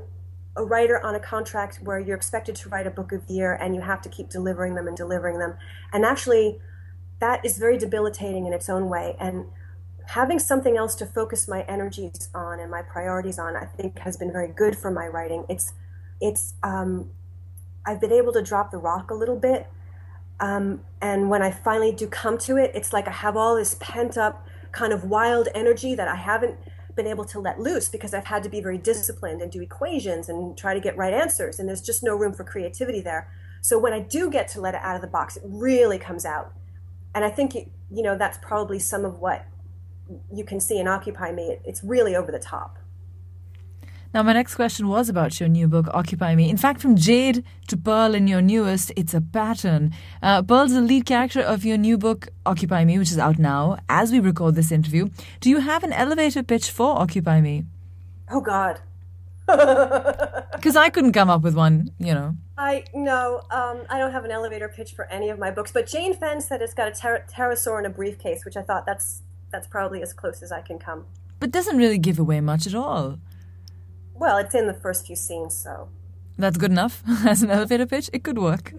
a 0.55 0.63
writer 0.63 1.03
on 1.03 1.15
a 1.15 1.19
contract 1.19 1.79
where 1.81 1.99
you're 1.99 2.15
expected 2.15 2.55
to 2.55 2.69
write 2.69 2.85
a 2.85 2.91
book 2.91 3.11
of 3.11 3.25
the 3.27 3.33
year 3.33 3.53
and 3.53 3.73
you 3.73 3.81
have 3.81 4.01
to 4.01 4.09
keep 4.09 4.29
delivering 4.29 4.75
them 4.75 4.87
and 4.87 4.97
delivering 4.97 5.39
them. 5.39 5.55
And 5.93 6.03
actually, 6.03 6.59
that 7.19 7.45
is 7.45 7.57
very 7.57 7.77
debilitating 7.77 8.45
in 8.45 8.53
its 8.53 8.69
own 8.69 8.89
way. 8.89 9.15
And 9.19 9.45
having 10.07 10.39
something 10.39 10.75
else 10.75 10.95
to 10.95 11.05
focus 11.05 11.47
my 11.47 11.61
energies 11.63 12.29
on 12.35 12.59
and 12.59 12.69
my 12.69 12.81
priorities 12.81 13.39
on, 13.39 13.55
I 13.55 13.65
think, 13.65 13.99
has 13.99 14.17
been 14.17 14.31
very 14.31 14.49
good 14.49 14.77
for 14.77 14.91
my 14.91 15.07
writing. 15.07 15.45
It's, 15.47 15.73
it's, 16.19 16.53
um, 16.63 17.11
I've 17.85 18.01
been 18.01 18.11
able 18.11 18.33
to 18.33 18.41
drop 18.41 18.71
the 18.71 18.77
rock 18.77 19.09
a 19.09 19.13
little 19.13 19.39
bit. 19.39 19.67
Um, 20.39 20.81
and 21.01 21.29
when 21.29 21.41
I 21.41 21.51
finally 21.51 21.93
do 21.93 22.07
come 22.07 22.37
to 22.39 22.57
it, 22.57 22.71
it's 22.73 22.91
like 22.91 23.07
I 23.07 23.11
have 23.11 23.37
all 23.37 23.55
this 23.55 23.77
pent 23.79 24.17
up 24.17 24.45
kind 24.71 24.91
of 24.91 25.05
wild 25.05 25.47
energy 25.53 25.95
that 25.95 26.07
I 26.07 26.15
haven't 26.15 26.57
been 26.95 27.07
able 27.07 27.25
to 27.25 27.39
let 27.39 27.59
loose 27.59 27.89
because 27.89 28.13
I've 28.13 28.25
had 28.25 28.43
to 28.43 28.49
be 28.49 28.61
very 28.61 28.77
disciplined 28.77 29.41
and 29.41 29.51
do 29.51 29.61
equations 29.61 30.29
and 30.29 30.57
try 30.57 30.73
to 30.73 30.79
get 30.79 30.97
right 30.97 31.13
answers. 31.13 31.59
And 31.59 31.67
there's 31.67 31.81
just 31.81 32.03
no 32.03 32.15
room 32.15 32.33
for 32.33 32.43
creativity 32.43 33.01
there. 33.01 33.29
So 33.61 33.77
when 33.77 33.93
I 33.93 33.99
do 33.99 34.29
get 34.29 34.47
to 34.49 34.61
let 34.61 34.73
it 34.73 34.81
out 34.83 34.95
of 34.95 35.01
the 35.01 35.07
box, 35.07 35.37
it 35.37 35.43
really 35.45 35.99
comes 35.99 36.25
out. 36.25 36.53
And 37.13 37.23
I 37.23 37.29
think, 37.29 37.53
you 37.55 38.03
know, 38.03 38.17
that's 38.17 38.37
probably 38.41 38.79
some 38.79 39.05
of 39.05 39.19
what 39.19 39.45
you 40.33 40.43
can 40.43 40.59
see 40.59 40.79
in 40.79 40.87
Occupy 40.87 41.31
Me. 41.31 41.57
It's 41.65 41.83
really 41.83 42.15
over 42.15 42.31
the 42.31 42.39
top. 42.39 42.77
Now, 44.13 44.23
my 44.23 44.33
next 44.33 44.55
question 44.55 44.89
was 44.89 45.07
about 45.07 45.39
your 45.39 45.47
new 45.47 45.69
book, 45.69 45.87
Occupy 45.93 46.35
Me. 46.35 46.49
In 46.49 46.57
fact, 46.57 46.81
from 46.81 46.97
Jade 46.97 47.45
to 47.67 47.77
Pearl 47.77 48.13
in 48.13 48.27
your 48.27 48.41
newest, 48.41 48.91
it's 48.97 49.13
a 49.13 49.21
pattern. 49.21 49.93
Uh, 50.21 50.41
Pearl's 50.41 50.73
the 50.73 50.81
lead 50.81 51.05
character 51.05 51.39
of 51.39 51.63
your 51.63 51.77
new 51.77 51.97
book, 51.97 52.27
Occupy 52.45 52.83
Me, 52.83 52.99
which 52.99 53.11
is 53.11 53.17
out 53.17 53.39
now 53.39 53.77
as 53.87 54.11
we 54.11 54.19
record 54.19 54.55
this 54.55 54.69
interview. 54.69 55.07
Do 55.39 55.49
you 55.49 55.59
have 55.61 55.85
an 55.85 55.93
elevator 55.93 56.43
pitch 56.43 56.71
for 56.71 56.99
Occupy 56.99 57.39
Me? 57.39 57.63
Oh, 58.29 58.41
God. 58.41 58.81
Because 60.51 60.75
I 60.75 60.89
couldn't 60.89 61.13
come 61.13 61.29
up 61.29 61.41
with 61.41 61.55
one, 61.55 61.91
you 61.97 62.13
know. 62.13 62.35
I 62.55 62.83
no, 62.93 63.41
um, 63.49 63.81
I 63.89 63.97
don't 63.97 64.11
have 64.11 64.25
an 64.25 64.29
elevator 64.29 64.69
pitch 64.69 64.91
for 64.91 65.05
any 65.05 65.29
of 65.29 65.39
my 65.39 65.49
books. 65.49 65.71
But 65.71 65.87
Jaine 65.87 66.13
Fenn 66.13 66.39
said 66.39 66.61
it's 66.61 66.75
got 66.75 66.87
a 66.87 66.91
ter- 66.91 67.25
pterosaur 67.27 67.79
in 67.79 67.85
a 67.87 67.89
briefcase, 67.89 68.45
which 68.45 68.55
I 68.55 68.61
thought 68.61 68.85
that's 68.85 69.23
that's 69.51 69.65
probably 69.65 70.03
as 70.03 70.13
close 70.13 70.43
as 70.43 70.51
I 70.51 70.61
can 70.61 70.77
come. 70.77 71.05
But 71.39 71.49
doesn't 71.49 71.77
really 71.77 71.97
give 71.97 72.19
away 72.19 72.39
much 72.41 72.67
at 72.67 72.75
all. 72.75 73.17
Well, 74.21 74.37
it's 74.37 74.53
in 74.53 74.67
the 74.67 74.75
first 74.75 75.07
few 75.07 75.15
scenes, 75.15 75.57
so. 75.57 75.89
That's 76.37 76.55
good 76.55 76.69
enough 76.69 77.01
as 77.25 77.41
an 77.41 77.49
elevator 77.49 77.87
pitch. 77.87 78.07
It 78.13 78.23
could 78.23 78.37
work. 78.37 78.75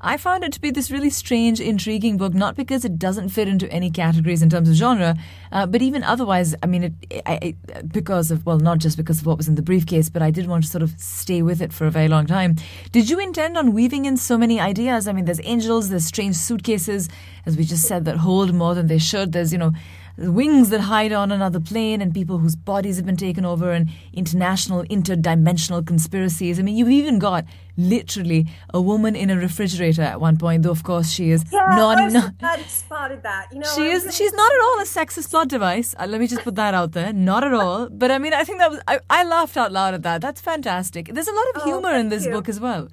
I 0.00 0.16
found 0.16 0.44
it 0.44 0.52
to 0.52 0.60
be 0.60 0.70
this 0.70 0.92
really 0.92 1.10
strange, 1.10 1.60
intriguing 1.60 2.16
book, 2.16 2.32
not 2.32 2.54
because 2.54 2.84
it 2.84 2.96
doesn't 2.96 3.30
fit 3.30 3.48
into 3.48 3.68
any 3.72 3.90
categories 3.90 4.40
in 4.40 4.50
terms 4.50 4.68
of 4.68 4.76
genre, 4.76 5.16
uh, 5.50 5.66
but 5.66 5.82
even 5.82 6.04
otherwise. 6.04 6.54
I 6.62 6.66
mean, 6.66 6.84
it, 6.84 7.22
I, 7.26 7.56
because 7.88 8.30
of, 8.30 8.46
well, 8.46 8.60
not 8.60 8.78
just 8.78 8.96
because 8.96 9.18
of 9.18 9.26
what 9.26 9.36
was 9.36 9.48
in 9.48 9.56
the 9.56 9.62
briefcase, 9.62 10.08
but 10.08 10.22
I 10.22 10.30
did 10.30 10.46
want 10.46 10.62
to 10.62 10.70
sort 10.70 10.84
of 10.84 10.94
stay 11.00 11.42
with 11.42 11.60
it 11.60 11.72
for 11.72 11.84
a 11.84 11.90
very 11.90 12.06
long 12.06 12.26
time. 12.26 12.54
Did 12.92 13.10
you 13.10 13.18
intend 13.18 13.58
on 13.58 13.72
weaving 13.72 14.04
in 14.04 14.16
so 14.16 14.38
many 14.38 14.60
ideas? 14.60 15.08
I 15.08 15.12
mean, 15.12 15.24
there's 15.24 15.40
angels, 15.42 15.88
there's 15.88 16.06
strange 16.06 16.36
suitcases, 16.36 17.08
as 17.46 17.56
we 17.56 17.64
just 17.64 17.88
said, 17.88 18.04
that 18.04 18.18
hold 18.18 18.54
more 18.54 18.76
than 18.76 18.86
they 18.86 18.98
should. 18.98 19.32
There's, 19.32 19.50
you 19.52 19.58
know, 19.58 19.72
wings 20.18 20.70
that 20.70 20.80
hide 20.80 21.12
on 21.12 21.30
another 21.30 21.60
plane 21.60 22.02
and 22.02 22.12
people 22.12 22.38
whose 22.38 22.56
bodies 22.56 22.96
have 22.96 23.06
been 23.06 23.16
taken 23.16 23.44
over 23.44 23.70
and 23.70 23.88
international 24.12 24.82
interdimensional 24.84 25.86
conspiracies. 25.86 26.58
I 26.58 26.62
mean, 26.62 26.76
you've 26.76 26.90
even 26.90 27.18
got 27.18 27.44
literally 27.76 28.46
a 28.74 28.80
woman 28.80 29.14
in 29.14 29.30
a 29.30 29.36
refrigerator 29.36 30.02
at 30.02 30.20
one 30.20 30.36
point, 30.36 30.64
though 30.64 30.70
of 30.70 30.82
course 30.82 31.10
she 31.10 31.30
is 31.30 31.44
yeah, 31.52 31.60
not. 31.68 31.98
I 31.98 32.08
not 32.40 32.60
spotted 32.68 33.22
that. 33.22 33.46
You 33.52 33.60
know, 33.60 33.68
she 33.74 33.88
is. 33.90 34.14
She's 34.14 34.32
not 34.32 34.52
at 34.52 34.60
all 34.60 34.80
a 34.80 34.84
sexist 34.84 35.30
plot 35.30 35.48
device. 35.48 35.94
Uh, 35.98 36.06
let 36.08 36.20
me 36.20 36.26
just 36.26 36.42
put 36.42 36.56
that 36.56 36.74
out 36.74 36.92
there. 36.92 37.12
Not 37.12 37.44
at 37.44 37.54
all. 37.54 37.88
But 37.88 38.10
I 38.10 38.18
mean, 38.18 38.32
I 38.34 38.42
think 38.44 38.58
that 38.58 38.70
was. 38.70 38.80
I, 38.88 38.98
I 39.08 39.24
laughed 39.24 39.56
out 39.56 39.70
loud 39.72 39.94
at 39.94 40.02
that. 40.02 40.20
That's 40.20 40.40
fantastic. 40.40 41.10
There's 41.12 41.28
a 41.28 41.32
lot 41.32 41.46
of 41.54 41.62
Oh, 41.62 41.64
humor 41.64 41.94
in 41.94 42.08
this 42.08 42.24
you. 42.24 42.32
book 42.32 42.48
as 42.48 42.58
well. 42.60 42.88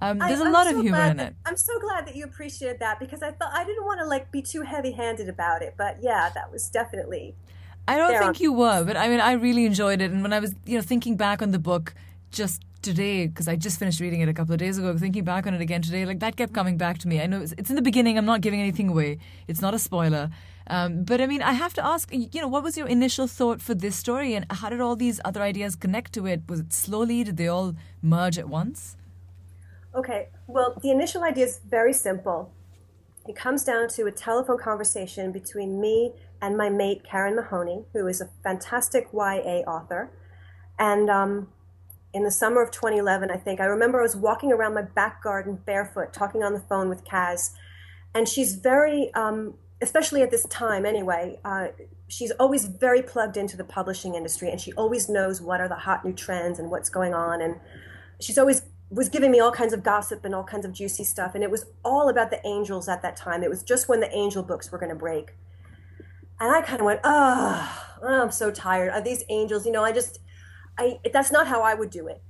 Um, 0.00 0.18
there's 0.18 0.40
I, 0.40 0.44
a 0.44 0.46
I'm 0.46 0.52
lot 0.52 0.66
so 0.66 0.76
of 0.76 0.82
humor 0.82 1.04
in 1.06 1.16
that- 1.16 1.28
it. 1.30 1.36
I'm 1.44 1.56
so 1.56 1.78
glad 1.80 2.06
that 2.06 2.14
you 2.16 2.24
appreciated 2.24 2.78
that 2.80 3.00
because 3.00 3.22
I 3.22 3.32
thought 3.32 3.50
I 3.52 3.64
didn't 3.64 3.84
want 3.84 4.00
to 4.00 4.06
like 4.06 4.30
be 4.30 4.42
too 4.42 4.62
heavy-handed 4.62 5.28
about 5.28 5.62
it, 5.62 5.74
but 5.76 5.98
yeah, 6.02 6.30
that 6.34 6.52
was 6.52 6.68
definitely. 6.68 7.34
I 7.86 7.96
don't 7.96 8.10
think 8.18 8.38
are- 8.38 8.42
you 8.42 8.52
were, 8.52 8.84
but 8.84 8.96
I 8.96 9.08
mean, 9.08 9.20
I 9.20 9.32
really 9.32 9.64
enjoyed 9.64 10.00
it. 10.00 10.10
And 10.10 10.22
when 10.22 10.32
I 10.32 10.38
was, 10.40 10.54
you 10.66 10.76
know, 10.76 10.82
thinking 10.82 11.16
back 11.16 11.42
on 11.42 11.50
the 11.50 11.58
book 11.58 11.94
just 12.30 12.62
today, 12.82 13.26
because 13.26 13.48
I 13.48 13.56
just 13.56 13.78
finished 13.78 13.98
reading 13.98 14.20
it 14.20 14.28
a 14.28 14.34
couple 14.34 14.52
of 14.52 14.58
days 14.58 14.78
ago, 14.78 14.96
thinking 14.96 15.24
back 15.24 15.46
on 15.46 15.54
it 15.54 15.60
again 15.60 15.82
today, 15.82 16.04
like 16.04 16.20
that 16.20 16.36
kept 16.36 16.52
coming 16.52 16.76
back 16.76 16.98
to 16.98 17.08
me. 17.08 17.20
I 17.20 17.26
know 17.26 17.40
it's, 17.40 17.52
it's 17.58 17.70
in 17.70 17.76
the 17.76 17.82
beginning. 17.82 18.16
I'm 18.18 18.26
not 18.26 18.40
giving 18.40 18.60
anything 18.60 18.88
away. 18.88 19.18
It's 19.48 19.60
not 19.60 19.74
a 19.74 19.78
spoiler. 19.78 20.30
Um, 20.68 21.02
but 21.04 21.20
I 21.20 21.26
mean, 21.26 21.42
I 21.42 21.54
have 21.54 21.72
to 21.74 21.84
ask, 21.84 22.10
you 22.12 22.40
know, 22.42 22.46
what 22.46 22.62
was 22.62 22.76
your 22.76 22.86
initial 22.86 23.26
thought 23.26 23.62
for 23.62 23.74
this 23.74 23.96
story, 23.96 24.34
and 24.34 24.44
how 24.50 24.68
did 24.68 24.80
all 24.80 24.96
these 24.96 25.18
other 25.24 25.40
ideas 25.42 25.74
connect 25.74 26.12
to 26.12 26.26
it? 26.26 26.42
Was 26.46 26.60
it 26.60 26.72
slowly? 26.74 27.24
Did 27.24 27.38
they 27.38 27.48
all 27.48 27.74
merge 28.02 28.38
at 28.38 28.48
once? 28.48 28.94
Okay, 29.94 30.28
well, 30.46 30.78
the 30.82 30.90
initial 30.90 31.24
idea 31.24 31.46
is 31.46 31.60
very 31.68 31.92
simple. 31.92 32.52
It 33.26 33.36
comes 33.36 33.64
down 33.64 33.88
to 33.88 34.06
a 34.06 34.12
telephone 34.12 34.58
conversation 34.58 35.32
between 35.32 35.80
me 35.80 36.12
and 36.40 36.56
my 36.56 36.68
mate, 36.68 37.02
Karen 37.04 37.36
Mahoney, 37.36 37.84
who 37.92 38.06
is 38.06 38.20
a 38.20 38.28
fantastic 38.42 39.08
YA 39.12 39.62
author. 39.66 40.10
And 40.78 41.10
um, 41.10 41.48
in 42.14 42.22
the 42.22 42.30
summer 42.30 42.62
of 42.62 42.70
2011, 42.70 43.30
I 43.30 43.36
think, 43.36 43.60
I 43.60 43.64
remember 43.64 43.98
I 43.98 44.02
was 44.02 44.16
walking 44.16 44.52
around 44.52 44.74
my 44.74 44.82
back 44.82 45.22
garden 45.22 45.58
barefoot, 45.66 46.12
talking 46.12 46.42
on 46.42 46.52
the 46.52 46.60
phone 46.60 46.88
with 46.88 47.04
Kaz. 47.04 47.52
And 48.14 48.28
she's 48.28 48.54
very, 48.54 49.12
um, 49.14 49.54
especially 49.82 50.22
at 50.22 50.30
this 50.30 50.44
time 50.46 50.86
anyway, 50.86 51.38
uh, 51.44 51.68
she's 52.08 52.30
always 52.32 52.64
very 52.64 53.02
plugged 53.02 53.36
into 53.36 53.56
the 53.56 53.64
publishing 53.64 54.14
industry 54.14 54.50
and 54.50 54.60
she 54.60 54.72
always 54.72 55.08
knows 55.08 55.42
what 55.42 55.60
are 55.60 55.68
the 55.68 55.74
hot 55.74 56.04
new 56.04 56.12
trends 56.12 56.58
and 56.58 56.70
what's 56.70 56.88
going 56.88 57.14
on. 57.14 57.42
And 57.42 57.56
she's 58.20 58.38
always 58.38 58.62
was 58.90 59.08
giving 59.08 59.30
me 59.30 59.40
all 59.40 59.52
kinds 59.52 59.72
of 59.72 59.82
gossip 59.82 60.24
and 60.24 60.34
all 60.34 60.44
kinds 60.44 60.64
of 60.64 60.72
juicy 60.72 61.04
stuff. 61.04 61.34
And 61.34 61.44
it 61.44 61.50
was 61.50 61.66
all 61.84 62.08
about 62.08 62.30
the 62.30 62.44
angels 62.46 62.88
at 62.88 63.02
that 63.02 63.16
time. 63.16 63.42
It 63.42 63.50
was 63.50 63.62
just 63.62 63.88
when 63.88 64.00
the 64.00 64.14
angel 64.14 64.42
books 64.42 64.72
were 64.72 64.78
going 64.78 64.90
to 64.90 64.96
break. 64.96 65.34
And 66.40 66.54
I 66.54 66.62
kind 66.62 66.80
of 66.80 66.86
went, 66.86 67.00
oh, 67.04 67.84
I'm 68.02 68.30
so 68.30 68.50
tired 68.50 68.90
of 68.90 69.04
these 69.04 69.24
angels. 69.28 69.66
You 69.66 69.72
know, 69.72 69.84
I 69.84 69.92
just, 69.92 70.20
I, 70.78 71.00
that's 71.12 71.32
not 71.32 71.48
how 71.48 71.62
I 71.62 71.74
would 71.74 71.90
do 71.90 72.06
it. 72.06 72.22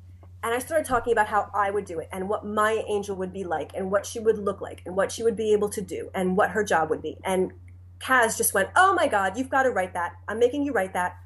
And 0.43 0.55
I 0.55 0.61
started 0.61 0.87
talking 0.87 1.13
about 1.13 1.29
how 1.29 1.51
I 1.53 1.71
would 1.71 1.85
do 1.85 1.99
it 1.99 2.09
and 2.13 2.29
what 2.29 2.47
my 2.47 2.85
angel 2.89 3.17
would 3.17 3.33
be 3.33 3.45
like 3.45 3.73
and 3.75 3.91
what 3.91 4.07
she 4.07 4.19
would 4.19 4.39
look 4.39 4.61
like 4.61 4.83
and 4.87 4.97
what 4.97 5.13
she 5.13 5.23
would 5.23 5.37
be 5.37 5.53
able 5.53 5.69
to 5.71 5.81
do 5.81 6.11
and 6.15 6.37
what 6.37 6.51
her 6.51 6.65
job 6.65 6.91
would 6.91 7.03
be. 7.03 7.19
And 7.25 7.53
Kaz 7.99 8.37
just 8.37 8.55
went, 8.55 8.71
oh 8.77 8.95
my 8.95 9.09
God, 9.09 9.37
you've 9.37 9.51
got 9.51 9.65
to 9.65 9.71
write 9.71 9.95
that. 9.95 10.13
I'm 10.29 10.39
making 10.39 10.63
you 10.63 10.73
write 10.73 10.95
that. 10.95 11.17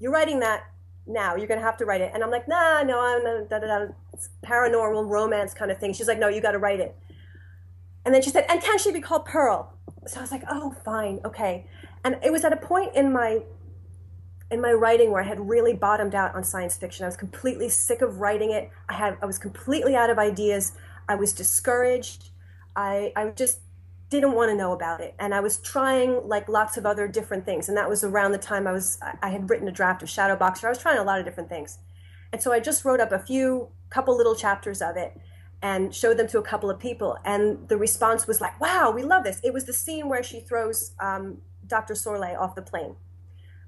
you're 0.00 0.12
writing 0.12 0.40
that 0.40 0.64
now. 1.06 1.36
You're 1.36 1.46
to 1.60 1.66
have 1.66 1.76
to 1.78 1.84
write 1.84 2.00
it. 2.00 2.10
And 2.14 2.22
I'm 2.22 2.30
like, 2.30 2.48
nah, 2.48 2.82
no, 2.82 3.00
I'm 3.00 3.48
da, 3.48 3.58
da, 3.58 3.66
da, 3.66 3.86
paranormal 4.44 5.08
romance 5.08 5.54
kind 5.54 5.70
of 5.70 5.78
thing. 5.78 5.92
She's 5.92 6.08
like, 6.08 6.18
no, 6.18 6.28
you 6.28 6.40
got 6.40 6.52
to 6.52 6.58
write 6.58 6.80
it. 6.80 6.96
And 8.04 8.14
then 8.14 8.22
she 8.22 8.30
said, 8.30 8.46
and 8.48 8.60
can 8.60 8.78
she 8.78 8.92
be 8.92 9.00
called 9.00 9.24
Pearl? 9.24 9.72
So 10.06 10.18
I 10.18 10.22
was 10.22 10.32
like, 10.32 10.42
oh, 10.48 10.74
fine, 10.84 11.20
okay. 11.24 11.66
And 12.04 12.18
it 12.24 12.32
was 12.32 12.44
at 12.44 12.52
a 12.52 12.56
point 12.56 12.94
in 12.94 13.12
my 13.12 13.42
in 14.50 14.60
my 14.60 14.72
writing 14.72 15.10
where 15.10 15.22
I 15.22 15.26
had 15.26 15.48
really 15.48 15.72
bottomed 15.72 16.14
out 16.14 16.34
on 16.34 16.44
science 16.44 16.76
fiction. 16.76 17.04
I 17.04 17.08
was 17.08 17.16
completely 17.16 17.70
sick 17.70 18.02
of 18.02 18.20
writing 18.20 18.50
it. 18.50 18.70
I 18.88 18.94
had 18.94 19.16
I 19.22 19.26
was 19.26 19.38
completely 19.38 19.96
out 19.96 20.10
of 20.10 20.18
ideas. 20.18 20.72
I 21.08 21.14
was 21.14 21.32
discouraged. 21.32 22.30
I 22.76 23.12
I 23.16 23.30
just 23.30 23.60
didn't 24.12 24.34
want 24.34 24.50
to 24.50 24.54
know 24.54 24.72
about 24.72 25.00
it 25.00 25.14
and 25.18 25.34
i 25.34 25.40
was 25.40 25.56
trying 25.56 26.20
like 26.28 26.46
lots 26.46 26.76
of 26.76 26.84
other 26.84 27.08
different 27.08 27.46
things 27.46 27.68
and 27.68 27.76
that 27.76 27.88
was 27.88 28.04
around 28.04 28.30
the 28.30 28.38
time 28.38 28.66
i 28.66 28.72
was 28.72 28.98
i 29.22 29.30
had 29.30 29.48
written 29.48 29.66
a 29.66 29.72
draft 29.72 30.02
of 30.02 30.08
shadowboxer 30.08 30.64
i 30.64 30.68
was 30.68 30.78
trying 30.78 30.98
a 30.98 31.02
lot 31.02 31.18
of 31.18 31.24
different 31.24 31.48
things. 31.48 31.78
And 32.32 32.42
so 32.42 32.52
i 32.52 32.60
just 32.60 32.84
wrote 32.84 33.00
up 33.00 33.10
a 33.10 33.18
few 33.18 33.68
couple 33.90 34.16
little 34.16 34.34
chapters 34.34 34.80
of 34.82 34.96
it 34.96 35.18
and 35.62 35.94
showed 35.94 36.16
them 36.18 36.28
to 36.28 36.38
a 36.38 36.42
couple 36.42 36.70
of 36.70 36.78
people 36.78 37.16
and 37.24 37.68
the 37.68 37.76
response 37.76 38.26
was 38.26 38.40
like 38.40 38.60
wow 38.60 38.90
we 38.90 39.02
love 39.02 39.24
this. 39.24 39.40
It 39.42 39.52
was 39.52 39.64
the 39.64 39.72
scene 39.72 40.08
where 40.08 40.22
she 40.22 40.40
throws 40.40 40.92
um, 41.00 41.38
dr 41.66 41.94
sorley 41.94 42.34
off 42.34 42.54
the 42.54 42.62
plane 42.62 42.96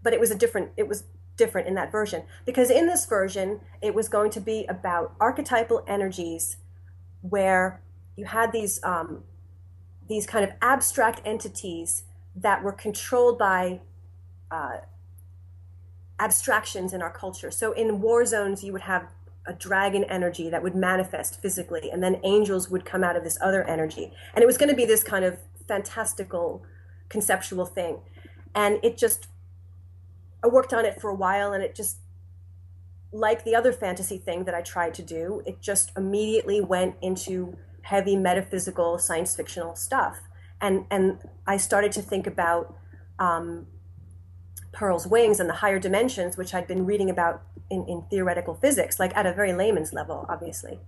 but 0.02 0.12
it 0.12 0.20
was 0.20 0.30
a 0.30 0.34
different 0.34 0.70
it 0.76 0.86
was 0.86 1.04
different 1.36 1.66
in 1.66 1.74
that 1.74 1.90
version 1.90 2.22
because 2.44 2.70
in 2.70 2.86
this 2.86 3.06
version 3.06 3.60
it 3.82 3.94
was 3.94 4.08
going 4.08 4.30
to 4.30 4.40
be 4.40 4.66
about 4.66 5.14
archetypal 5.20 5.84
energies 5.88 6.58
where 7.22 7.82
you 8.16 8.26
had 8.26 8.52
these 8.52 8.82
um, 8.84 9.24
these 10.08 10.26
kind 10.26 10.44
of 10.44 10.52
abstract 10.60 11.20
entities 11.24 12.04
that 12.36 12.62
were 12.62 12.72
controlled 12.72 13.38
by 13.38 13.80
uh, 14.50 14.78
abstractions 16.18 16.92
in 16.92 17.02
our 17.02 17.10
culture. 17.10 17.50
So 17.50 17.72
in 17.72 18.00
war 18.00 18.24
zones, 18.24 18.62
you 18.62 18.72
would 18.72 18.82
have 18.82 19.08
a 19.46 19.52
dragon 19.52 20.04
energy 20.04 20.48
that 20.50 20.62
would 20.62 20.74
manifest 20.74 21.40
physically, 21.42 21.90
and 21.90 22.02
then 22.02 22.20
angels 22.24 22.70
would 22.70 22.84
come 22.84 23.04
out 23.04 23.16
of 23.16 23.24
this 23.24 23.38
other 23.42 23.62
energy. 23.64 24.12
And 24.34 24.42
it 24.42 24.46
was 24.46 24.56
going 24.56 24.70
to 24.70 24.76
be 24.76 24.86
this 24.86 25.02
kind 25.02 25.24
of 25.24 25.38
fantastical 25.68 26.64
conceptual 27.08 27.66
thing. 27.66 27.98
And 28.54 28.78
it 28.82 28.96
just, 28.96 29.26
I 30.42 30.48
worked 30.48 30.72
on 30.72 30.84
it 30.84 31.00
for 31.00 31.10
a 31.10 31.14
while, 31.14 31.52
and 31.52 31.62
it 31.62 31.74
just, 31.74 31.98
like 33.12 33.44
the 33.44 33.54
other 33.54 33.72
fantasy 33.72 34.18
thing 34.18 34.44
that 34.44 34.54
I 34.54 34.62
tried 34.62 34.94
to 34.94 35.02
do, 35.02 35.42
it 35.46 35.60
just 35.60 35.92
immediately 35.96 36.60
went 36.60 36.96
into 37.02 37.56
heavy 37.84 38.16
metaphysical 38.16 38.98
science 38.98 39.36
fictional 39.36 39.74
stuff. 39.76 40.20
And, 40.60 40.86
and 40.90 41.18
I 41.46 41.56
started 41.56 41.92
to 41.92 42.02
think 42.02 42.26
about 42.26 42.74
um, 43.18 43.66
Pearl's 44.72 45.06
wings 45.06 45.38
and 45.40 45.48
the 45.48 45.54
higher 45.54 45.78
dimensions, 45.78 46.36
which 46.36 46.54
I'd 46.54 46.66
been 46.66 46.86
reading 46.86 47.10
about 47.10 47.42
in, 47.70 47.86
in 47.86 48.04
theoretical 48.10 48.54
physics, 48.54 48.98
like 48.98 49.16
at 49.16 49.26
a 49.26 49.32
very 49.32 49.52
layman's 49.52 49.92
level, 49.92 50.26
obviously. 50.28 50.80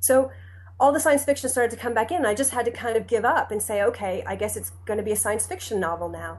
So 0.00 0.30
all 0.78 0.92
the 0.92 1.00
science 1.00 1.24
fiction 1.24 1.48
started 1.48 1.70
to 1.70 1.82
come 1.82 1.94
back 1.94 2.10
in. 2.10 2.26
I 2.26 2.34
just 2.34 2.50
had 2.50 2.66
to 2.66 2.70
kind 2.70 2.96
of 2.96 3.06
give 3.06 3.24
up 3.24 3.50
and 3.50 3.62
say, 3.62 3.82
okay, 3.82 4.22
I 4.26 4.36
guess 4.36 4.56
it's 4.56 4.70
going 4.84 4.98
to 4.98 5.02
be 5.02 5.12
a 5.12 5.16
science 5.16 5.46
fiction 5.46 5.80
novel 5.80 6.08
now. 6.08 6.38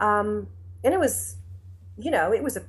Um, 0.00 0.48
and 0.82 0.92
it 0.92 1.00
was, 1.00 1.36
you 1.96 2.10
know, 2.10 2.32
it 2.32 2.42
was 2.42 2.56
a 2.56 2.64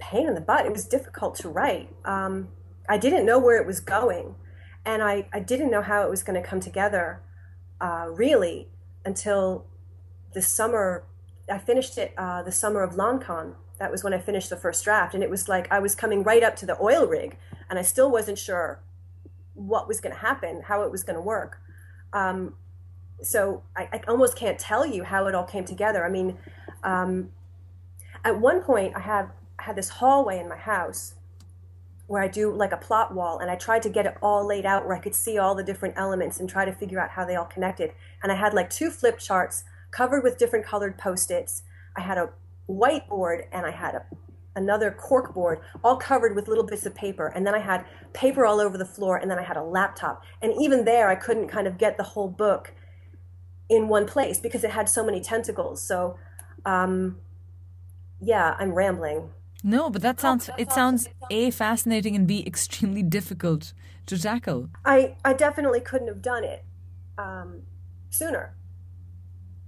pain 0.00 0.26
in 0.26 0.34
the 0.34 0.40
butt. 0.40 0.66
It 0.66 0.72
was 0.72 0.86
difficult 0.86 1.36
to 1.36 1.48
write. 1.48 1.88
Um, 2.04 2.48
I 2.88 2.98
didn't 2.98 3.24
know 3.24 3.38
where 3.38 3.60
it 3.60 3.66
was 3.66 3.78
going 3.78 4.34
and 4.84 5.02
I, 5.02 5.28
I 5.32 5.40
didn't 5.40 5.70
know 5.70 5.82
how 5.82 6.02
it 6.02 6.10
was 6.10 6.22
going 6.22 6.40
to 6.40 6.46
come 6.46 6.60
together 6.60 7.20
uh, 7.80 8.06
really 8.10 8.68
until 9.04 9.66
the 10.32 10.42
summer 10.42 11.04
i 11.50 11.58
finished 11.58 11.98
it 11.98 12.14
uh, 12.16 12.42
the 12.42 12.52
summer 12.52 12.82
of 12.82 12.94
loncon 12.94 13.54
that 13.78 13.90
was 13.90 14.04
when 14.04 14.14
i 14.14 14.18
finished 14.18 14.48
the 14.50 14.56
first 14.56 14.84
draft 14.84 15.14
and 15.14 15.22
it 15.22 15.30
was 15.30 15.48
like 15.48 15.70
i 15.72 15.78
was 15.78 15.94
coming 15.94 16.22
right 16.22 16.42
up 16.42 16.54
to 16.56 16.66
the 16.66 16.80
oil 16.80 17.06
rig 17.06 17.36
and 17.68 17.78
i 17.78 17.82
still 17.82 18.10
wasn't 18.10 18.38
sure 18.38 18.80
what 19.54 19.88
was 19.88 20.00
going 20.00 20.14
to 20.14 20.20
happen 20.20 20.62
how 20.62 20.82
it 20.82 20.90
was 20.90 21.02
going 21.02 21.16
to 21.16 21.22
work. 21.22 21.60
Um, 22.12 22.54
so 23.22 23.62
I, 23.76 23.88
I, 23.92 24.00
almost 24.08 24.36
can't 24.36 24.58
tell 24.58 24.84
you 24.84 25.04
how 25.04 25.26
it 25.26 25.34
all 25.34 25.44
came 25.44 25.64
together. 25.64 26.04
I 26.04 26.10
mean 26.10 26.38
um, 26.82 27.30
at 28.24 28.38
one 28.38 28.62
point 28.62 28.94
i 28.96 29.00
have 29.00 29.30
I 29.58 29.64
had 29.64 29.76
this 29.76 29.88
hallway 29.88 30.38
in 30.38 30.48
my 30.48 30.56
house 30.56 31.14
where 32.06 32.22
I 32.22 32.28
do 32.28 32.52
like 32.52 32.72
a 32.72 32.76
plot 32.76 33.14
wall 33.14 33.38
and 33.38 33.50
I 33.50 33.56
tried 33.56 33.82
to 33.82 33.88
get 33.88 34.06
it 34.06 34.16
all 34.20 34.46
laid 34.46 34.66
out 34.66 34.84
where 34.84 34.96
I 34.96 35.00
could 35.00 35.14
see 35.14 35.38
all 35.38 35.54
the 35.54 35.64
different 35.64 35.94
elements 35.96 36.40
and 36.40 36.48
try 36.48 36.64
to 36.64 36.72
figure 36.72 37.00
out 37.00 37.10
how 37.10 37.24
they 37.24 37.36
all 37.36 37.46
connected. 37.46 37.92
And 38.22 38.30
I 38.30 38.34
had 38.34 38.54
like 38.54 38.70
two 38.70 38.90
flip 38.90 39.18
charts 39.18 39.64
covered 39.90 40.22
with 40.22 40.38
different 40.38 40.66
colored 40.66 40.98
post-its. 40.98 41.62
I 41.96 42.00
had 42.00 42.18
a 42.18 42.30
whiteboard 42.68 43.46
and 43.52 43.64
I 43.64 43.70
had 43.70 43.94
a, 43.94 44.04
another 44.56 44.90
cork 44.90 45.32
board 45.32 45.60
all 45.82 45.96
covered 45.96 46.34
with 46.34 46.48
little 46.48 46.64
bits 46.64 46.84
of 46.84 46.94
paper. 46.94 47.28
And 47.28 47.46
then 47.46 47.54
I 47.54 47.60
had 47.60 47.86
paper 48.12 48.44
all 48.44 48.60
over 48.60 48.76
the 48.76 48.84
floor 48.84 49.16
and 49.16 49.30
then 49.30 49.38
I 49.38 49.42
had 49.42 49.56
a 49.56 49.62
laptop. 49.62 50.22
And 50.42 50.52
even 50.60 50.84
there 50.84 51.08
I 51.08 51.14
couldn't 51.14 51.48
kind 51.48 51.66
of 51.66 51.78
get 51.78 51.96
the 51.96 52.02
whole 52.02 52.28
book 52.28 52.74
in 53.68 53.88
one 53.88 54.06
place 54.06 54.38
because 54.38 54.64
it 54.64 54.70
had 54.72 54.88
so 54.88 55.04
many 55.04 55.20
tentacles. 55.20 55.82
So 55.86 56.18
um, 56.64 57.18
yeah, 58.20 58.54
I'm 58.58 58.72
rambling. 58.72 59.30
No, 59.62 59.90
but 59.90 60.02
that 60.02 60.20
sounds 60.20 60.50
it 60.58 60.72
sounds 60.72 61.08
a 61.30 61.50
fascinating 61.50 62.16
and 62.16 62.26
b 62.26 62.44
extremely 62.46 63.02
difficult 63.18 63.72
to 64.06 64.18
tackle. 64.18 64.68
I 64.84 65.16
I 65.24 65.32
definitely 65.32 65.80
couldn't 65.80 66.08
have 66.08 66.22
done 66.22 66.44
it 66.44 66.64
um, 67.18 67.62
sooner. 68.10 68.54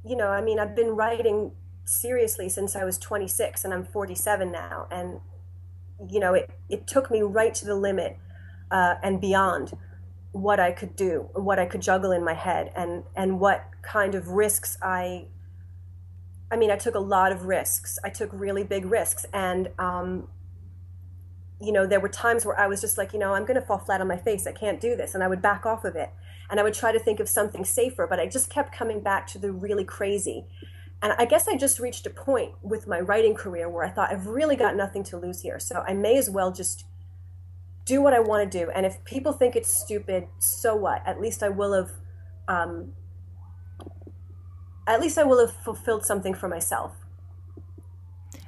You 0.05 0.17
know, 0.17 0.29
I 0.29 0.43
mean, 0.43 0.59
I've 0.59 0.75
been 0.77 0.91
writing 0.97 1.53
seriously 1.85 2.49
since 2.49 2.77
I 2.77 2.85
was 2.85 2.99
26, 2.99 3.65
and 3.65 3.73
I'm 3.73 3.85
47 3.85 4.51
now, 4.51 4.87
and 4.91 5.21
you 6.11 6.21
know, 6.21 6.35
it 6.35 6.51
it 6.69 6.87
took 6.87 7.11
me 7.11 7.23
right 7.23 7.55
to 7.55 7.65
the 7.65 7.75
limit 7.75 8.19
uh, 8.71 8.97
and 9.03 9.21
beyond 9.21 9.77
what 10.33 10.59
I 10.59 10.73
could 10.73 10.97
do, 10.97 11.29
what 11.35 11.61
I 11.61 11.67
could 11.67 11.81
juggle 11.81 12.11
in 12.11 12.25
my 12.25 12.35
head, 12.35 12.73
and 12.75 13.05
and 13.15 13.39
what 13.39 13.65
kind 13.83 14.15
of 14.15 14.29
risks 14.29 14.77
I 14.83 15.27
I 16.55 16.57
mean, 16.57 16.71
I 16.71 16.77
took 16.77 16.95
a 16.95 17.01
lot 17.01 17.33
of 17.33 17.47
risks. 17.47 17.99
I 18.05 18.11
took 18.11 18.31
really 18.33 18.63
big 18.63 18.85
risks. 18.85 19.27
And, 19.33 19.71
um, 19.77 20.29
you 21.61 21.73
know, 21.73 21.85
there 21.85 21.99
were 21.99 22.09
times 22.09 22.47
where 22.47 22.57
I 22.57 22.69
was 22.69 22.81
just 22.81 22.97
like, 22.97 23.13
you 23.13 23.19
know, 23.19 23.35
I'm 23.35 23.45
going 23.45 23.61
to 23.61 23.67
fall 23.67 23.79
flat 23.79 24.01
on 24.01 24.07
my 24.07 24.17
face. 24.17 24.47
I 24.47 24.53
can't 24.53 24.81
do 24.81 24.95
this. 24.95 25.17
And 25.17 25.25
I 25.25 25.27
would 25.27 25.43
back 25.43 25.67
off 25.67 25.85
of 25.85 25.97
it. 25.97 26.11
And 26.49 26.61
I 26.61 26.63
would 26.63 26.75
try 26.75 26.93
to 26.93 27.01
think 27.01 27.19
of 27.19 27.29
something 27.29 27.65
safer, 27.65 28.07
but 28.07 28.21
I 28.21 28.29
just 28.29 28.51
kept 28.51 28.73
coming 28.73 29.01
back 29.01 29.27
to 29.29 29.39
the 29.39 29.51
really 29.51 29.83
crazy. 29.83 30.47
And 31.03 31.13
I 31.19 31.25
guess 31.25 31.49
I 31.49 31.57
just 31.57 31.81
reached 31.81 32.07
a 32.07 32.11
point 32.11 32.53
with 32.63 32.87
my 32.87 33.01
writing 33.01 33.35
career 33.35 33.69
where 33.69 33.85
I 33.85 33.91
thought, 33.91 34.13
I've 34.13 34.29
really 34.29 34.55
got 34.55 34.77
nothing 34.77 35.03
to 35.05 35.17
lose 35.17 35.41
here. 35.41 35.59
So 35.59 35.83
I 35.89 35.93
may 35.93 36.17
as 36.17 36.31
well 36.31 36.53
just 36.53 36.85
do 37.85 38.01
what 38.01 38.15
I 38.15 38.21
want 38.21 38.49
to 38.49 38.59
do. 38.65 38.71
And 38.71 38.87
if 38.87 39.03
people 39.05 39.33
think 39.33 39.57
it's 39.57 39.69
stupid, 39.69 40.29
so 40.39 40.77
what? 40.77 41.03
At 41.05 41.21
least 41.21 41.43
I 41.43 41.49
will 41.49 41.73
have 41.73 41.91
um, 42.47 42.93
at 44.87 45.01
least 45.01 45.19
I 45.19 45.25
will 45.25 45.45
have 45.45 45.55
fulfilled 45.65 46.05
something 46.05 46.35
for 46.35 46.49
myself. 46.49 46.93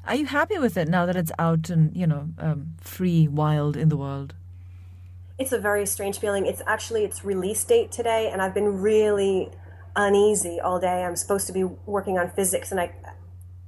Are 0.07 0.15
you 0.15 0.27
happy 0.27 0.59
with 0.59 0.77
it 0.77 0.89
now 0.89 1.05
that 1.07 1.17
it's 1.17 1.33
out 1.39 1.69
and 1.69 1.97
you 1.97 2.07
know 2.07 2.29
um, 2.39 2.75
free, 2.81 3.27
wild 3.27 3.77
in 3.77 3.89
the 3.89 3.97
world? 3.97 4.35
It's 5.39 5.53
a 5.53 5.59
very 5.59 5.85
strange 5.85 6.19
feeling. 6.19 6.47
It's 6.47 6.63
actually 6.67 7.05
its 7.05 7.25
release 7.25 7.63
date 7.65 7.91
today, 7.91 8.31
and 8.33 8.41
I've 8.41 8.55
been 8.55 8.81
really 8.81 9.51
uneasy 9.97 10.61
all 10.61 10.79
day. 10.79 11.03
I'm 11.03 11.17
supposed 11.17 11.47
to 11.49 11.53
be 11.53 11.65
working 11.65 12.19
on 12.19 12.31
physics, 12.31 12.71
and 12.71 12.81
I, 12.81 12.93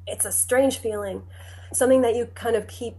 it's 0.07 0.25
a 0.25 0.33
strange 0.33 0.79
feeling, 0.79 1.25
something 1.73 2.03
that 2.03 2.15
you 2.15 2.27
kind 2.27 2.55
of 2.55 2.69
keep. 2.69 2.95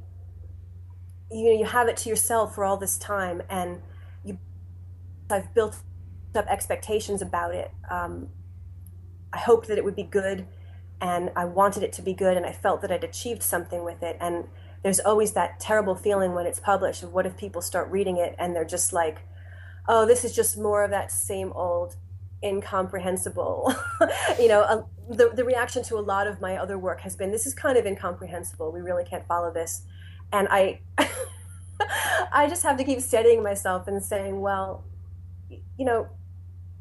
You 1.31 1.45
know, 1.45 1.59
you 1.59 1.65
have 1.65 1.87
it 1.87 1.95
to 1.97 2.09
yourself 2.09 2.55
for 2.55 2.65
all 2.65 2.77
this 2.77 2.97
time, 2.97 3.41
and 3.49 3.81
you. 4.25 4.37
I've 5.29 5.53
built 5.53 5.77
up 6.35 6.45
expectations 6.47 7.21
about 7.21 7.55
it. 7.55 7.71
Um, 7.89 8.29
I 9.33 9.39
hoped 9.39 9.67
that 9.67 9.77
it 9.77 9.83
would 9.83 9.95
be 9.95 10.03
good 10.03 10.47
and 11.01 11.31
I 11.35 11.45
wanted 11.45 11.83
it 11.83 11.93
to 11.93 12.01
be 12.01 12.13
good 12.13 12.35
and 12.35 12.45
I 12.45 12.51
felt 12.51 12.81
that 12.81 12.91
I'd 12.91 13.03
achieved 13.03 13.43
something 13.43 13.83
with 13.83 14.03
it. 14.03 14.17
And 14.19 14.47
there's 14.83 14.99
always 14.99 15.33
that 15.33 15.59
terrible 15.59 15.95
feeling 15.95 16.33
when 16.33 16.45
it's 16.45 16.59
published 16.59 17.03
of 17.03 17.13
what 17.13 17.25
if 17.25 17.37
people 17.37 17.61
start 17.61 17.89
reading 17.89 18.17
it 18.17 18.35
and 18.37 18.55
they're 18.55 18.65
just 18.65 18.93
like, 18.93 19.19
oh, 19.87 20.05
this 20.05 20.23
is 20.23 20.35
just 20.35 20.57
more 20.57 20.83
of 20.83 20.91
that 20.91 21.11
same 21.11 21.51
old 21.53 21.95
incomprehensible. 22.43 23.73
you 24.39 24.47
know, 24.47 24.61
uh, 24.61 24.83
the, 25.09 25.29
the 25.33 25.43
reaction 25.43 25.83
to 25.83 25.97
a 25.97 26.01
lot 26.01 26.27
of 26.27 26.39
my 26.41 26.57
other 26.57 26.77
work 26.77 27.01
has 27.01 27.15
been, 27.15 27.31
this 27.31 27.45
is 27.45 27.53
kind 27.53 27.77
of 27.77 27.85
incomprehensible. 27.85 28.71
We 28.71 28.81
really 28.81 29.03
can't 29.03 29.27
follow 29.27 29.51
this. 29.51 29.83
And 30.31 30.47
I, 30.49 30.81
I 32.31 32.47
just 32.47 32.63
have 32.63 32.77
to 32.77 32.83
keep 32.83 33.01
steadying 33.01 33.41
myself 33.41 33.87
and 33.87 34.03
saying, 34.03 34.39
well, 34.39 34.83
you 35.49 35.85
know, 35.85 36.07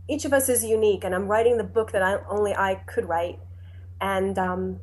each 0.09 0.25
of 0.25 0.33
us 0.33 0.49
is 0.49 0.65
unique, 0.65 1.05
and 1.05 1.15
I'm 1.15 1.29
writing 1.29 1.59
the 1.59 1.65
book 1.65 1.93
that 1.93 2.03
I, 2.03 2.19
only 2.29 2.55
I 2.55 2.77
could 2.87 3.09
write, 3.09 3.39
and 4.01 4.39
um, 4.39 4.81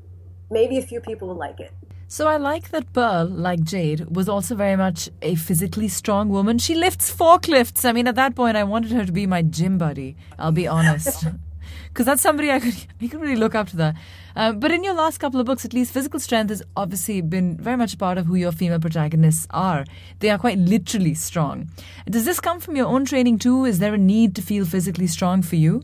maybe 0.49 0.77
a 0.77 0.81
few 0.81 0.99
people 0.99 1.27
will 1.27 1.37
like 1.37 1.59
it. 1.59 1.71
So 2.07 2.27
I 2.27 2.37
like 2.37 2.69
that 2.69 2.93
Pearl, 2.93 3.25
like 3.25 3.63
Jade, 3.63 4.15
was 4.15 4.29
also 4.29 4.55
very 4.55 4.75
much 4.75 5.09
a 5.23 5.35
physically 5.35 5.87
strong 5.87 6.29
woman. 6.29 6.59
She 6.59 6.75
lifts 6.75 7.13
forklifts. 7.13 7.83
I 7.83 7.91
mean, 7.93 8.07
at 8.07 8.15
that 8.15 8.35
point, 8.35 8.55
I 8.55 8.63
wanted 8.63 8.91
her 8.91 9.05
to 9.05 9.11
be 9.11 9.25
my 9.25 9.41
gym 9.41 9.79
buddy. 9.79 10.15
I'll 10.37 10.51
be 10.51 10.67
honest. 10.67 11.25
because 11.89 12.05
that's 12.05 12.21
somebody 12.21 12.51
I 12.51 12.59
could 12.59 12.75
I 13.01 13.07
could 13.07 13.21
really 13.21 13.35
look 13.35 13.55
up 13.55 13.69
to 13.69 13.77
that. 13.77 13.95
Um, 14.35 14.59
but 14.59 14.71
in 14.71 14.83
your 14.83 14.93
last 14.93 15.17
couple 15.19 15.39
of 15.39 15.45
books, 15.45 15.63
at 15.63 15.73
least, 15.73 15.93
physical 15.93 16.19
strength 16.19 16.49
has 16.49 16.61
obviously 16.75 17.21
been 17.21 17.57
very 17.57 17.77
much 17.77 17.93
a 17.93 17.97
part 17.97 18.17
of 18.17 18.25
who 18.25 18.35
your 18.35 18.51
female 18.51 18.79
protagonists 18.79 19.47
are. 19.51 19.85
They 20.19 20.29
are 20.29 20.37
quite 20.37 20.57
literally 20.57 21.13
strong. 21.13 21.69
Does 22.09 22.25
this 22.25 22.39
come 22.39 22.59
from 22.59 22.75
your 22.75 22.87
own 22.87 23.05
training 23.05 23.39
too? 23.39 23.63
Is 23.65 23.79
there 23.79 23.93
a 23.93 23.97
need 23.97 24.35
to 24.35 24.41
feel 24.41 24.65
physically 24.65 25.07
strong 25.07 25.41
for 25.41 25.55
you? 25.55 25.83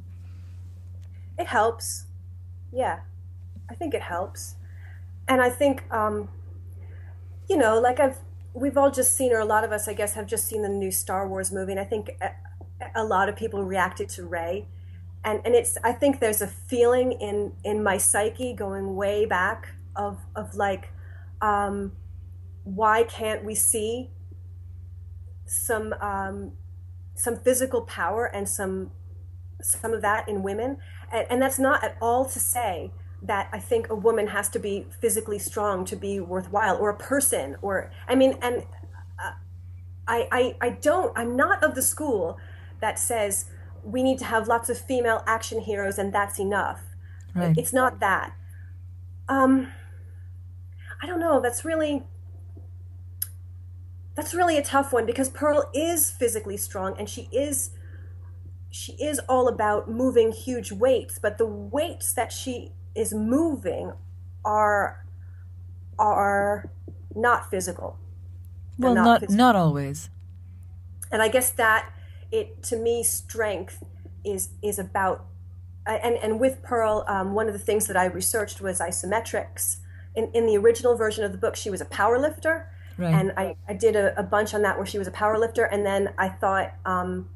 It 1.40 1.48
helps. 1.48 2.06
Yeah, 2.74 3.00
I 3.70 3.76
think 3.76 3.94
it 3.94 4.02
helps, 4.02 4.56
and 5.28 5.42
I 5.42 5.50
think 5.50 5.84
um, 5.92 6.30
you 7.50 7.58
know, 7.58 7.80
like 7.80 8.00
I've 8.00 8.18
we've 8.54 8.78
all 8.78 8.92
just 8.92 9.16
seen, 9.16 9.32
or 9.34 9.40
a 9.40 9.46
lot 9.46 9.64
of 9.64 9.72
us, 9.72 9.88
I 9.88 9.94
guess, 9.94 10.14
have 10.14 10.26
just 10.26 10.48
seen 10.48 10.62
the 10.62 10.70
new 10.70 10.92
Star 10.92 11.28
Wars 11.28 11.52
movie, 11.52 11.72
and 11.72 11.80
I 11.80 11.86
think 11.86 12.12
a, 12.22 12.32
a 12.96 13.04
lot 13.04 13.30
of 13.30 13.36
people 13.36 13.64
reacted 13.64 14.10
to 14.10 14.26
Rey 14.26 14.68
and 15.24 15.42
and 15.46 15.56
it's 15.56 15.78
I 15.84 15.92
think 15.92 16.20
there's 16.20 16.42
a 16.42 16.48
feeling 16.48 17.14
in 17.14 17.54
in 17.64 17.84
my 17.84 17.98
psyche 17.98 18.54
going 18.54 18.96
way 18.96 19.26
back 19.26 19.70
of 19.96 20.20
of 20.36 20.56
like 20.56 20.90
um, 21.42 21.94
why 22.64 23.04
can't 23.04 23.44
we 23.44 23.56
see 23.56 24.10
some 25.46 25.94
um, 26.02 26.54
some 27.16 27.38
physical 27.38 27.82
power 27.82 28.26
and 28.26 28.48
some 28.48 28.92
some 29.62 29.94
of 29.94 30.02
that 30.02 30.28
in 30.28 30.44
women? 30.44 30.78
And, 31.12 31.28
and 31.30 31.42
that's 31.42 31.60
not 31.60 31.84
at 31.84 31.98
all 32.02 32.26
to 32.26 32.40
say 32.40 32.92
that 33.22 33.50
I 33.54 33.60
think 33.60 33.90
a 33.90 33.96
woman 33.96 34.28
has 34.28 34.50
to 34.50 34.60
be 34.60 34.88
physically 35.00 35.38
strong 35.38 35.86
to 35.86 35.96
be 35.96 36.20
worthwhile 36.20 36.78
or 36.78 36.90
a 36.90 36.98
person 36.98 37.56
or 37.62 37.92
I 38.08 38.16
mean 38.16 38.38
and 38.42 38.64
uh, 39.24 39.34
I, 40.08 40.28
I 40.32 40.56
I 40.62 40.70
don't 40.72 41.16
I'm 41.16 41.36
not 41.36 41.64
of 41.64 41.76
the 41.76 41.84
school 41.84 42.40
that 42.80 42.98
says 42.98 43.46
we 43.84 44.04
need 44.04 44.20
to 44.20 44.26
have 44.26 44.48
lots 44.48 44.70
of 44.70 44.78
female 44.78 45.24
action 45.28 45.62
heroes 45.62 45.98
and 45.98 46.14
that's 46.14 46.40
enough. 46.40 46.82
Right. 47.36 47.58
It's 47.58 47.74
not 47.74 48.00
that. 48.00 48.34
Um, 49.30 49.72
I 51.02 51.08
don't 51.08 51.20
know. 51.20 51.40
That's 51.40 51.64
really 51.66 52.04
that's 54.16 54.34
really 54.34 54.58
a 54.58 54.62
tough 54.62 54.92
one 54.92 55.06
because 55.06 55.30
Pearl 55.30 55.70
is 55.74 56.12
physically 56.12 56.58
strong 56.58 56.96
and 56.98 57.10
she 57.10 57.30
is 57.32 57.72
she 58.70 58.94
is 58.94 59.20
all 59.28 59.48
about 59.48 59.90
moving 59.90 60.32
huge 60.32 60.72
weights, 60.72 61.20
but 61.20 61.38
the 61.38 61.46
weights 61.46 62.14
that 62.14 62.32
she 62.32 62.72
is 62.96 63.14
moving 63.14 63.94
are 64.46 65.06
are 65.98 66.70
not 67.16 67.50
physical. 67.50 67.98
Well, 68.78 68.96
not 68.96 69.04
not, 69.04 69.20
physical. 69.22 69.36
not 69.36 69.56
always. 69.56 70.10
And 71.12 71.22
I 71.22 71.28
guess 71.28 71.52
that 71.52 71.92
it 72.32 72.64
to 72.64 72.76
me 72.76 73.04
strength 73.04 73.84
is 74.24 74.50
is 74.62 74.80
about 74.80 75.26
and 75.86 76.16
and 76.18 76.40
with 76.40 76.62
Pearl, 76.62 77.04
um, 77.08 77.34
one 77.34 77.48
of 77.48 77.54
the 77.54 77.60
things 77.60 77.88
that 77.88 77.98
I 77.98 78.06
researched 78.06 78.62
was 78.62 78.80
isometrics. 78.80 79.78
In 80.16 80.30
in 80.34 80.46
the 80.46 80.58
original 80.58 80.96
version 80.96 81.24
of 81.24 81.32
the 81.32 81.38
book, 81.38 81.56
she 81.56 81.70
was 81.70 81.82
a 81.82 81.86
power 81.86 82.20
lifter, 82.20 82.70
right. 82.98 83.14
and 83.14 83.32
I, 83.38 83.56
I 83.68 83.74
did 83.74 83.96
a, 83.96 84.18
a, 84.20 84.24
bunch 84.24 84.54
on 84.54 84.62
that 84.62 84.78
where 84.78 84.86
she 84.86 84.98
was 84.98 85.08
a 85.08 85.12
power 85.12 85.38
lifter, 85.40 85.66
and 85.66 85.86
then 85.86 86.14
I 86.18 86.30
thought 86.30 86.74
um, 86.86 87.30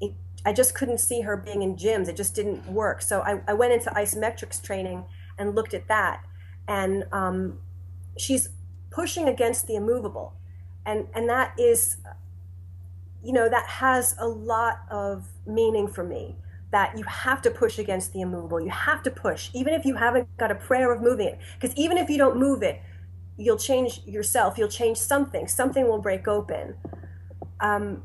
it, 0.00 0.12
I 0.44 0.52
just 0.52 0.74
couldn't 0.74 0.98
see 0.98 1.22
her 1.22 1.36
being 1.36 1.62
in 1.62 1.76
gyms. 1.76 2.08
It 2.08 2.16
just 2.16 2.34
didn't 2.34 2.66
work. 2.66 3.02
So 3.02 3.20
I, 3.20 3.40
I 3.48 3.54
went 3.54 3.72
into 3.72 3.90
isometrics 3.90 4.62
training 4.62 5.04
and 5.38 5.54
looked 5.54 5.74
at 5.74 5.88
that, 5.88 6.22
and 6.68 7.04
um, 7.12 7.58
she's 8.16 8.48
pushing 8.90 9.28
against 9.28 9.66
the 9.66 9.74
immovable, 9.74 10.32
and 10.86 11.08
and 11.12 11.28
that 11.28 11.58
is 11.58 11.98
you 13.26 13.32
know, 13.32 13.48
that 13.48 13.66
has 13.66 14.14
a 14.18 14.28
lot 14.28 14.78
of 14.90 15.26
meaning 15.46 15.88
for 15.88 16.04
me. 16.04 16.36
That 16.70 16.96
you 16.96 17.04
have 17.04 17.42
to 17.42 17.50
push 17.50 17.78
against 17.78 18.12
the 18.12 18.20
immovable. 18.20 18.60
You 18.60 18.70
have 18.70 19.02
to 19.04 19.10
push, 19.10 19.50
even 19.54 19.72
if 19.74 19.84
you 19.84 19.94
haven't 19.96 20.28
got 20.36 20.50
a 20.50 20.54
prayer 20.54 20.92
of 20.92 21.00
moving 21.00 21.28
it. 21.28 21.38
Because 21.58 21.74
even 21.76 21.96
if 21.96 22.08
you 22.10 22.18
don't 22.18 22.36
move 22.36 22.62
it, 22.62 22.80
you'll 23.36 23.58
change 23.58 24.02
yourself. 24.04 24.58
You'll 24.58 24.68
change 24.68 24.98
something. 24.98 25.48
Something 25.48 25.88
will 25.88 26.00
break 26.00 26.28
open. 26.28 26.76
Um, 27.60 28.02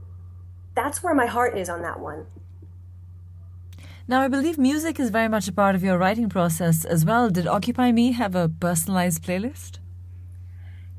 that's 0.74 1.04
where 1.04 1.14
my 1.14 1.26
heart 1.26 1.58
is 1.58 1.70
on 1.70 1.82
that 1.82 2.00
one. 2.00 2.28
Now, 4.08 4.22
I 4.22 4.28
believe 4.28 4.58
music 4.58 5.00
is 5.00 5.10
very 5.10 5.28
much 5.28 5.48
a 5.48 5.52
part 5.52 5.76
of 5.76 5.84
your 5.84 5.98
writing 5.98 6.30
process 6.30 6.86
as 6.86 7.06
well. 7.06 7.30
Did 7.30 7.48
Occupy 7.48 7.92
Me 7.92 8.14
have 8.14 8.36
a 8.36 8.50
personalized 8.50 9.24
playlist? 9.24 9.80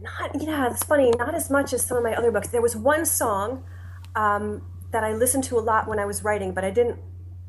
Not, 0.01 0.41
yeah, 0.41 0.71
it's 0.71 0.85
funny. 0.85 1.11
Not 1.19 1.35
as 1.35 1.51
much 1.51 1.73
as 1.73 1.85
some 1.85 1.97
of 1.97 2.03
my 2.03 2.15
other 2.15 2.31
books. 2.31 2.49
There 2.49 2.63
was 2.63 2.77
one 2.77 3.07
song 3.07 3.65
um, 4.15 4.63
that 4.91 5.05
I 5.05 5.15
listened 5.15 5.45
to 5.45 5.59
a 5.59 5.61
lot 5.61 5.89
when 5.89 5.99
I 5.99 6.05
was 6.05 6.23
writing, 6.23 6.53
but 6.53 6.65
I 6.65 6.71
didn't 6.71 6.99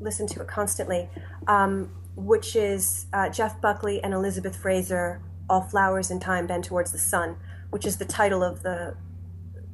listen 0.00 0.26
to 0.28 0.40
it 0.40 0.48
constantly, 0.48 1.08
um, 1.46 1.90
which 2.16 2.56
is 2.56 3.06
uh, 3.12 3.28
Jeff 3.28 3.60
Buckley 3.60 4.02
and 4.02 4.12
Elizabeth 4.12 4.56
Fraser, 4.56 5.20
All 5.48 5.62
Flowers 5.62 6.10
in 6.10 6.20
Time 6.20 6.46
Bend 6.46 6.64
Towards 6.64 6.92
the 6.92 6.98
Sun, 6.98 7.36
which 7.70 7.86
is 7.86 7.98
the 7.98 8.04
title 8.04 8.42
of 8.42 8.62
the, 8.62 8.96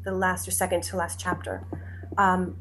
the 0.04 0.12
last 0.12 0.46
or 0.48 0.50
second 0.50 0.82
to 0.84 0.96
last 0.96 1.18
chapter. 1.18 1.66
Um, 2.18 2.56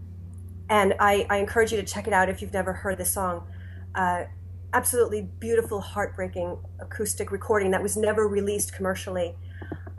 and 0.69 0.93
I, 0.99 1.25
I, 1.29 1.37
encourage 1.37 1.71
you 1.71 1.77
to 1.77 1.85
check 1.85 2.05
it 2.05 2.13
out 2.13 2.29
if 2.29 2.41
you've 2.41 2.53
never 2.53 2.71
heard 2.71 2.99
this 2.99 3.11
song. 3.11 3.47
Uh, 3.95 4.25
absolutely 4.73 5.23
beautiful, 5.39 5.81
heartbreaking 5.81 6.59
acoustic 6.79 7.31
recording 7.31 7.71
that 7.71 7.81
was 7.81 7.97
never 7.97 8.27
released 8.27 8.73
commercially. 8.73 9.35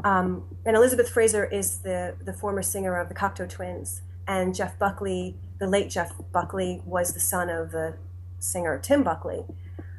Um, 0.05 0.57
and 0.65 0.77
Elizabeth 0.77 1.11
Fraser 1.11 1.45
is 1.45 1.83
the, 1.83 2.17
the 2.25 2.33
former 2.33 2.63
singer 2.63 2.97
of 2.97 3.09
the 3.09 3.15
Cocteau 3.15 3.49
Twins 3.49 4.03
and 4.27 4.55
Jeff 4.55 4.79
Buckley, 4.79 5.37
the 5.59 5.67
late 5.67 5.91
Jeff 5.91 6.13
Buckley, 6.33 6.83
was 6.85 7.13
the 7.15 7.21
son 7.21 7.49
of 7.49 7.73
the 7.73 7.97
singer 8.39 8.79
Tim 8.79 9.03
Buckley, 9.03 9.45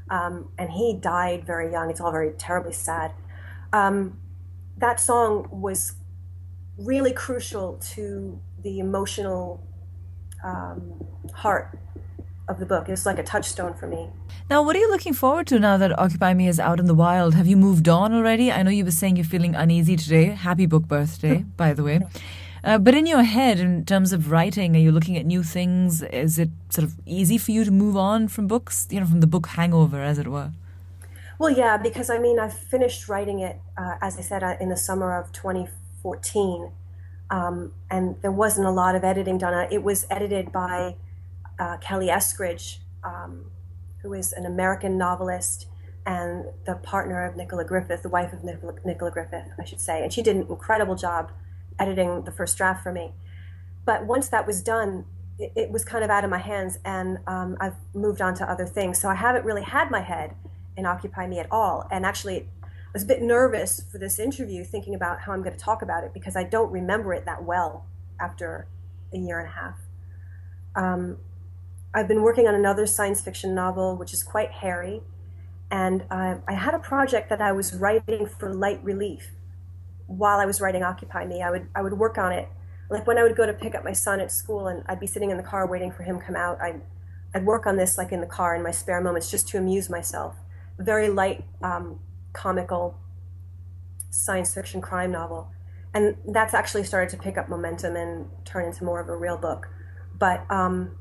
um, 0.09 0.49
and 0.57 0.71
he 0.71 0.93
died 0.93 1.45
very 1.45 1.71
young. 1.71 1.89
It's 1.89 2.01
all 2.01 2.11
very 2.11 2.31
terribly 2.31 2.73
sad. 2.73 3.13
Um, 3.73 4.19
that 4.77 4.99
song 4.99 5.47
was 5.51 5.93
really 6.77 7.13
crucial 7.13 7.77
to 7.93 8.39
the 8.63 8.79
emotional 8.79 9.63
um, 10.43 11.05
heart 11.33 11.77
of 12.47 12.59
the 12.59 12.65
book. 12.65 12.89
It's 12.89 13.05
like 13.05 13.19
a 13.19 13.23
touchstone 13.23 13.73
for 13.73 13.87
me. 13.87 14.09
Now, 14.49 14.63
what 14.63 14.75
are 14.75 14.79
you 14.79 14.89
looking 14.89 15.13
forward 15.13 15.47
to 15.47 15.59
now 15.59 15.77
that 15.77 15.97
Occupy 15.97 16.33
Me 16.33 16.47
is 16.47 16.59
out 16.59 16.79
in 16.79 16.85
the 16.85 16.93
wild? 16.93 17.33
Have 17.35 17.47
you 17.47 17.55
moved 17.55 17.87
on 17.87 18.13
already? 18.13 18.51
I 18.51 18.63
know 18.63 18.71
you 18.71 18.83
were 18.83 18.91
saying 18.91 19.15
you're 19.15 19.25
feeling 19.25 19.55
uneasy 19.55 19.95
today. 19.95 20.25
Happy 20.25 20.65
book 20.65 20.87
birthday, 20.87 21.45
by 21.55 21.73
the 21.73 21.83
way. 21.83 22.01
Uh, 22.63 22.77
but 22.77 22.93
in 22.93 23.07
your 23.07 23.23
head, 23.23 23.59
in 23.59 23.85
terms 23.85 24.13
of 24.13 24.29
writing, 24.29 24.75
are 24.75 24.79
you 24.79 24.91
looking 24.91 25.17
at 25.17 25.25
new 25.25 25.41
things? 25.41 26.03
Is 26.03 26.37
it 26.37 26.49
sort 26.69 26.85
of 26.85 26.93
easy 27.05 27.37
for 27.37 27.51
you 27.51 27.65
to 27.65 27.71
move 27.71 27.97
on 27.97 28.27
from 28.27 28.47
books, 28.47 28.87
you 28.91 28.99
know, 28.99 29.05
from 29.05 29.19
the 29.19 29.27
book 29.27 29.47
hangover, 29.47 30.01
as 30.01 30.19
it 30.19 30.27
were? 30.27 30.51
Well, 31.39 31.49
yeah, 31.49 31.77
because 31.77 32.11
I 32.11 32.19
mean, 32.19 32.39
I 32.39 32.49
finished 32.49 33.09
writing 33.09 33.39
it, 33.39 33.59
uh, 33.75 33.95
as 33.99 34.19
I 34.19 34.21
said, 34.21 34.43
uh, 34.43 34.57
in 34.61 34.69
the 34.69 34.77
summer 34.77 35.17
of 35.17 35.31
2014, 35.31 36.71
um, 37.31 37.73
and 37.89 38.21
there 38.21 38.31
wasn't 38.31 38.67
a 38.67 38.71
lot 38.71 38.93
of 38.93 39.03
editing 39.03 39.39
done. 39.39 39.55
Uh, 39.55 39.67
it 39.71 39.81
was 39.81 40.05
edited 40.11 40.51
by 40.51 40.97
uh, 41.57 41.77
Kelley 41.77 42.07
Eskridge, 42.09 42.77
um, 43.03 43.49
who 44.03 44.13
is 44.13 44.33
an 44.33 44.45
American 44.45 44.99
novelist 44.99 45.65
and 46.05 46.45
the 46.65 46.75
partner 46.75 47.25
of 47.25 47.35
Nicola 47.35 47.65
Griffith, 47.65 48.03
the 48.03 48.09
wife 48.09 48.33
of 48.33 48.43
Nicola, 48.43 48.73
Nicola 48.85 49.09
Griffith, 49.09 49.47
I 49.59 49.65
should 49.65 49.81
say, 49.81 50.03
and 50.03 50.13
she 50.13 50.21
did 50.21 50.35
an 50.35 50.45
incredible 50.47 50.95
job 50.95 51.31
editing 51.79 52.23
the 52.23 52.31
first 52.31 52.57
draft 52.57 52.83
for 52.83 52.91
me. 52.91 53.13
But 53.85 54.05
once 54.05 54.29
that 54.29 54.45
was 54.45 54.61
done, 54.61 55.05
it, 55.39 55.51
it 55.55 55.71
was 55.71 55.83
kind 55.83 56.03
of 56.03 56.09
out 56.09 56.23
of 56.23 56.29
my 56.29 56.37
hands, 56.37 56.79
and 56.85 57.19
um, 57.27 57.57
I've 57.59 57.75
moved 57.93 58.21
on 58.21 58.35
to 58.35 58.49
other 58.49 58.65
things. 58.65 59.01
So 59.01 59.09
I 59.09 59.15
haven't 59.15 59.45
really 59.45 59.63
had 59.63 59.89
my 59.89 60.01
head 60.01 60.35
in 60.77 60.85
Occupy 60.85 61.27
Me 61.27 61.39
at 61.39 61.47
all. 61.51 61.87
And 61.91 62.05
actually, 62.05 62.47
I 62.63 62.93
was 62.93 63.03
a 63.03 63.05
bit 63.05 63.21
nervous 63.21 63.83
for 63.91 63.97
this 63.97 64.19
interview, 64.19 64.63
thinking 64.63 64.95
about 64.95 65.21
how 65.21 65.31
I'm 65.31 65.41
going 65.41 65.55
to 65.55 65.63
talk 65.63 65.81
about 65.81 66.03
it 66.03 66.13
because 66.13 66.35
I 66.35 66.43
don't 66.43 66.71
remember 66.71 67.13
it 67.13 67.25
that 67.25 67.43
well 67.43 67.85
after 68.19 68.67
a 69.13 69.17
year 69.17 69.39
and 69.39 69.49
a 69.49 69.51
half. 69.51 69.77
Um, 70.75 71.17
I've 71.93 72.07
been 72.07 72.21
working 72.21 72.47
on 72.47 72.55
another 72.55 72.85
science 72.85 73.21
fiction 73.21 73.53
novel, 73.53 73.97
which 73.97 74.13
is 74.13 74.23
quite 74.23 74.51
hairy. 74.51 75.01
And 75.69 76.03
uh, 76.11 76.35
I 76.47 76.53
had 76.53 76.73
a 76.73 76.79
project 76.79 77.29
that 77.29 77.41
I 77.41 77.51
was 77.51 77.73
writing 77.73 78.27
for 78.27 78.53
Light 78.53 78.83
Relief, 78.83 79.31
while 80.17 80.39
I 80.39 80.45
was 80.45 80.59
writing 80.59 80.83
Occupy 80.83 81.25
Me, 81.25 81.41
I 81.41 81.49
would 81.49 81.67
I 81.75 81.81
would 81.81 81.93
work 81.93 82.17
on 82.17 82.31
it. 82.31 82.49
Like 82.89 83.07
when 83.07 83.17
I 83.17 83.23
would 83.23 83.35
go 83.35 83.45
to 83.45 83.53
pick 83.53 83.73
up 83.73 83.83
my 83.83 83.93
son 83.93 84.19
at 84.19 84.31
school, 84.31 84.67
and 84.67 84.83
I'd 84.87 84.99
be 84.99 85.07
sitting 85.07 85.31
in 85.31 85.37
the 85.37 85.43
car 85.43 85.65
waiting 85.67 85.91
for 85.91 86.03
him 86.03 86.19
to 86.19 86.25
come 86.25 86.35
out. 86.35 86.59
I'd 86.61 86.81
I'd 87.33 87.45
work 87.45 87.65
on 87.65 87.77
this 87.77 87.97
like 87.97 88.11
in 88.11 88.19
the 88.19 88.27
car 88.27 88.55
in 88.55 88.63
my 88.63 88.71
spare 88.71 89.01
moments, 89.01 89.31
just 89.31 89.47
to 89.49 89.57
amuse 89.57 89.89
myself. 89.89 90.35
Very 90.77 91.09
light, 91.09 91.45
um, 91.61 91.99
comical 92.33 92.97
science 94.09 94.53
fiction 94.53 94.81
crime 94.81 95.11
novel, 95.11 95.51
and 95.93 96.17
that's 96.27 96.53
actually 96.53 96.83
started 96.83 97.09
to 97.11 97.17
pick 97.17 97.37
up 97.37 97.47
momentum 97.47 97.95
and 97.95 98.29
turn 98.43 98.65
into 98.65 98.83
more 98.83 98.99
of 98.99 99.07
a 99.07 99.15
real 99.15 99.37
book. 99.37 99.69
But 100.17 100.45
um, 100.51 100.97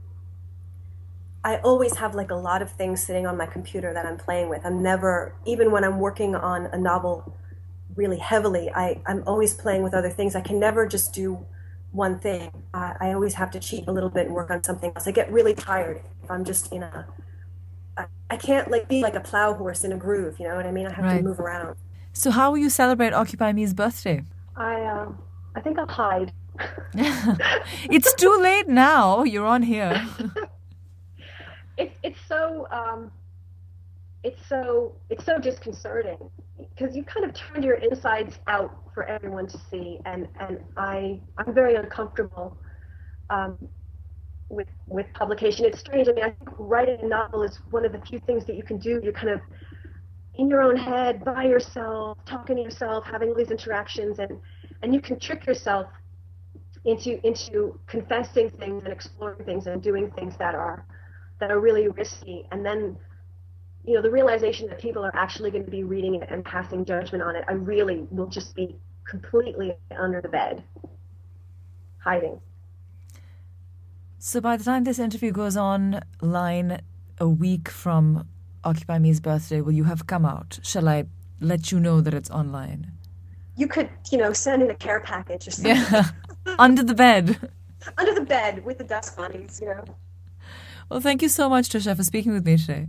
I 1.42 1.56
always 1.56 1.96
have 1.96 2.14
like 2.14 2.30
a 2.30 2.36
lot 2.36 2.62
of 2.62 2.70
things 2.70 3.02
sitting 3.04 3.26
on 3.26 3.36
my 3.36 3.46
computer 3.46 3.92
that 3.92 4.06
I'm 4.06 4.18
playing 4.18 4.48
with. 4.48 4.64
I'm 4.64 4.82
never, 4.82 5.34
even 5.46 5.72
when 5.72 5.84
I'm 5.84 5.98
working 5.98 6.34
on 6.34 6.66
a 6.66 6.78
novel 6.78 7.34
really 7.96 8.18
heavily, 8.18 8.70
I, 8.70 9.00
I'm 9.06 9.22
always 9.26 9.54
playing 9.54 9.82
with 9.82 9.94
other 9.94 10.10
things. 10.10 10.34
I 10.36 10.40
can 10.40 10.58
never 10.60 10.86
just 10.86 11.12
do 11.12 11.44
one 11.92 12.18
thing. 12.18 12.50
I, 12.72 12.94
I 13.00 13.12
always 13.12 13.34
have 13.34 13.50
to 13.52 13.60
cheat 13.60 13.86
a 13.88 13.92
little 13.92 14.10
bit 14.10 14.26
and 14.26 14.34
work 14.34 14.50
on 14.50 14.62
something 14.62 14.92
else. 14.94 15.06
I 15.06 15.10
get 15.12 15.30
really 15.32 15.54
tired 15.54 16.02
if 16.22 16.30
I'm 16.30 16.44
just 16.44 16.72
in 16.72 16.82
a 16.82 17.06
I 18.30 18.36
can't 18.36 18.70
like 18.70 18.88
be 18.88 19.02
like 19.02 19.16
a 19.16 19.20
plow 19.20 19.54
horse 19.54 19.84
in 19.84 19.92
a 19.92 19.96
groove. 19.96 20.38
You 20.38 20.48
know 20.48 20.56
what 20.56 20.66
I 20.66 20.70
mean? 20.70 20.86
I 20.86 20.92
have 20.92 21.04
Right. 21.04 21.18
to 21.18 21.24
move 21.24 21.40
around. 21.40 21.76
So, 22.12 22.30
how 22.30 22.50
will 22.50 22.58
you 22.58 22.70
celebrate 22.70 23.12
Occupy 23.12 23.52
Me's 23.52 23.74
birthday? 23.74 24.24
I 24.56 24.84
um, 24.84 25.18
I 25.56 25.60
think 25.60 25.78
I'll 25.78 25.86
hide. 25.88 26.32
It's 27.90 28.14
too 28.14 28.38
late 28.40 28.68
now. 28.68 29.24
You're 29.24 29.46
on 29.46 29.62
here. 29.62 30.06
It's 31.76 31.94
it's 32.02 32.20
so 32.28 32.66
um, 32.70 33.10
it's 34.22 34.40
so 34.48 34.94
it's 35.08 35.24
so 35.24 35.38
disconcerting 35.38 36.18
because 36.68 36.96
you 36.96 37.04
kind 37.04 37.28
of 37.28 37.34
turned 37.34 37.64
your 37.64 37.76
insides 37.76 38.38
out 38.46 38.90
for 38.94 39.04
everyone 39.04 39.46
to 39.48 39.58
see, 39.70 39.98
and 40.04 40.28
and 40.40 40.58
I 40.76 41.20
I'm 41.38 41.54
very 41.54 41.76
uncomfortable 41.76 42.56
um, 43.30 43.58
with 44.48 44.68
with 44.86 45.06
publication. 45.14 45.64
It's 45.64 45.80
strange. 45.80 46.08
I 46.08 46.12
mean, 46.12 46.24
I 46.24 46.30
think 46.30 46.50
writing 46.58 46.98
a 47.02 47.06
novel 47.06 47.42
is 47.42 47.58
one 47.70 47.84
of 47.84 47.92
the 47.92 48.00
few 48.00 48.18
things 48.20 48.44
that 48.46 48.56
you 48.56 48.62
can 48.62 48.78
do. 48.78 49.00
You're 49.02 49.12
kind 49.12 49.30
of 49.30 49.40
in 50.34 50.48
your 50.48 50.62
own 50.62 50.76
head, 50.76 51.24
by 51.24 51.44
yourself, 51.44 52.18
talking 52.24 52.56
to 52.56 52.62
yourself, 52.62 53.04
having 53.04 53.28
all 53.30 53.34
these 53.34 53.50
interactions, 53.50 54.18
and 54.18 54.40
and 54.82 54.94
you 54.94 55.00
can 55.00 55.18
trick 55.18 55.46
yourself 55.46 55.86
into 56.84 57.24
into 57.26 57.78
confessing 57.86 58.50
things 58.50 58.82
and 58.84 58.92
exploring 58.92 59.44
things 59.44 59.66
and 59.66 59.82
doing 59.82 60.10
things 60.12 60.34
that 60.38 60.54
are 60.54 60.86
that 61.38 61.50
are 61.50 61.60
really 61.60 61.88
risky 61.88 62.46
and 62.52 62.64
then 62.64 62.96
you 63.84 63.94
know 63.94 64.02
the 64.02 64.10
realization 64.10 64.68
that 64.68 64.78
people 64.80 65.04
are 65.04 65.14
actually 65.14 65.50
going 65.50 65.64
to 65.64 65.70
be 65.70 65.84
reading 65.84 66.14
it 66.16 66.28
and 66.30 66.44
passing 66.44 66.84
judgment 66.84 67.22
on 67.22 67.34
it 67.36 67.44
i 67.48 67.52
really 67.52 68.06
will 68.10 68.26
just 68.26 68.54
be 68.54 68.76
completely 69.08 69.72
under 69.98 70.20
the 70.20 70.28
bed 70.28 70.62
hiding 71.98 72.40
So, 74.18 74.40
by 74.40 74.56
the 74.58 74.64
time 74.64 74.84
this 74.84 74.98
interview 74.98 75.32
goes 75.32 75.56
online 75.56 76.80
a 77.18 77.28
week 77.28 77.68
from 77.70 78.28
Occupy 78.64 78.98
Me's 78.98 79.20
birthday, 79.20 79.60
will 79.62 79.72
you 79.72 79.84
have 79.84 80.06
come 80.06 80.26
out? 80.26 80.58
Shall 80.62 80.88
I 80.88 81.04
let 81.40 81.72
you 81.72 81.80
know 81.80 82.02
that 82.02 82.12
it's 82.12 82.30
online? 82.30 82.92
You 83.56 83.66
could, 83.66 83.88
you 84.12 84.18
know, 84.18 84.32
send 84.34 84.62
in 84.62 84.70
a 84.70 84.74
care 84.74 85.00
package 85.00 85.48
or 85.48 85.50
something 85.52 85.76
Yeah. 85.76 86.04
Under 86.58 86.82
the 86.82 86.94
bed. 86.94 87.50
under 87.96 88.14
the 88.14 88.26
bed 88.26 88.64
with 88.64 88.76
the 88.78 88.84
dust 88.84 89.16
bunnies. 89.16 89.58
You 89.62 89.68
know. 89.68 89.84
Well, 90.90 91.00
thank 91.00 91.22
you 91.22 91.28
so 91.28 91.48
much, 91.48 91.68
Tricia, 91.70 91.96
for 91.96 92.04
speaking 92.04 92.32
with 92.32 92.44
me 92.44 92.56
today. 92.58 92.88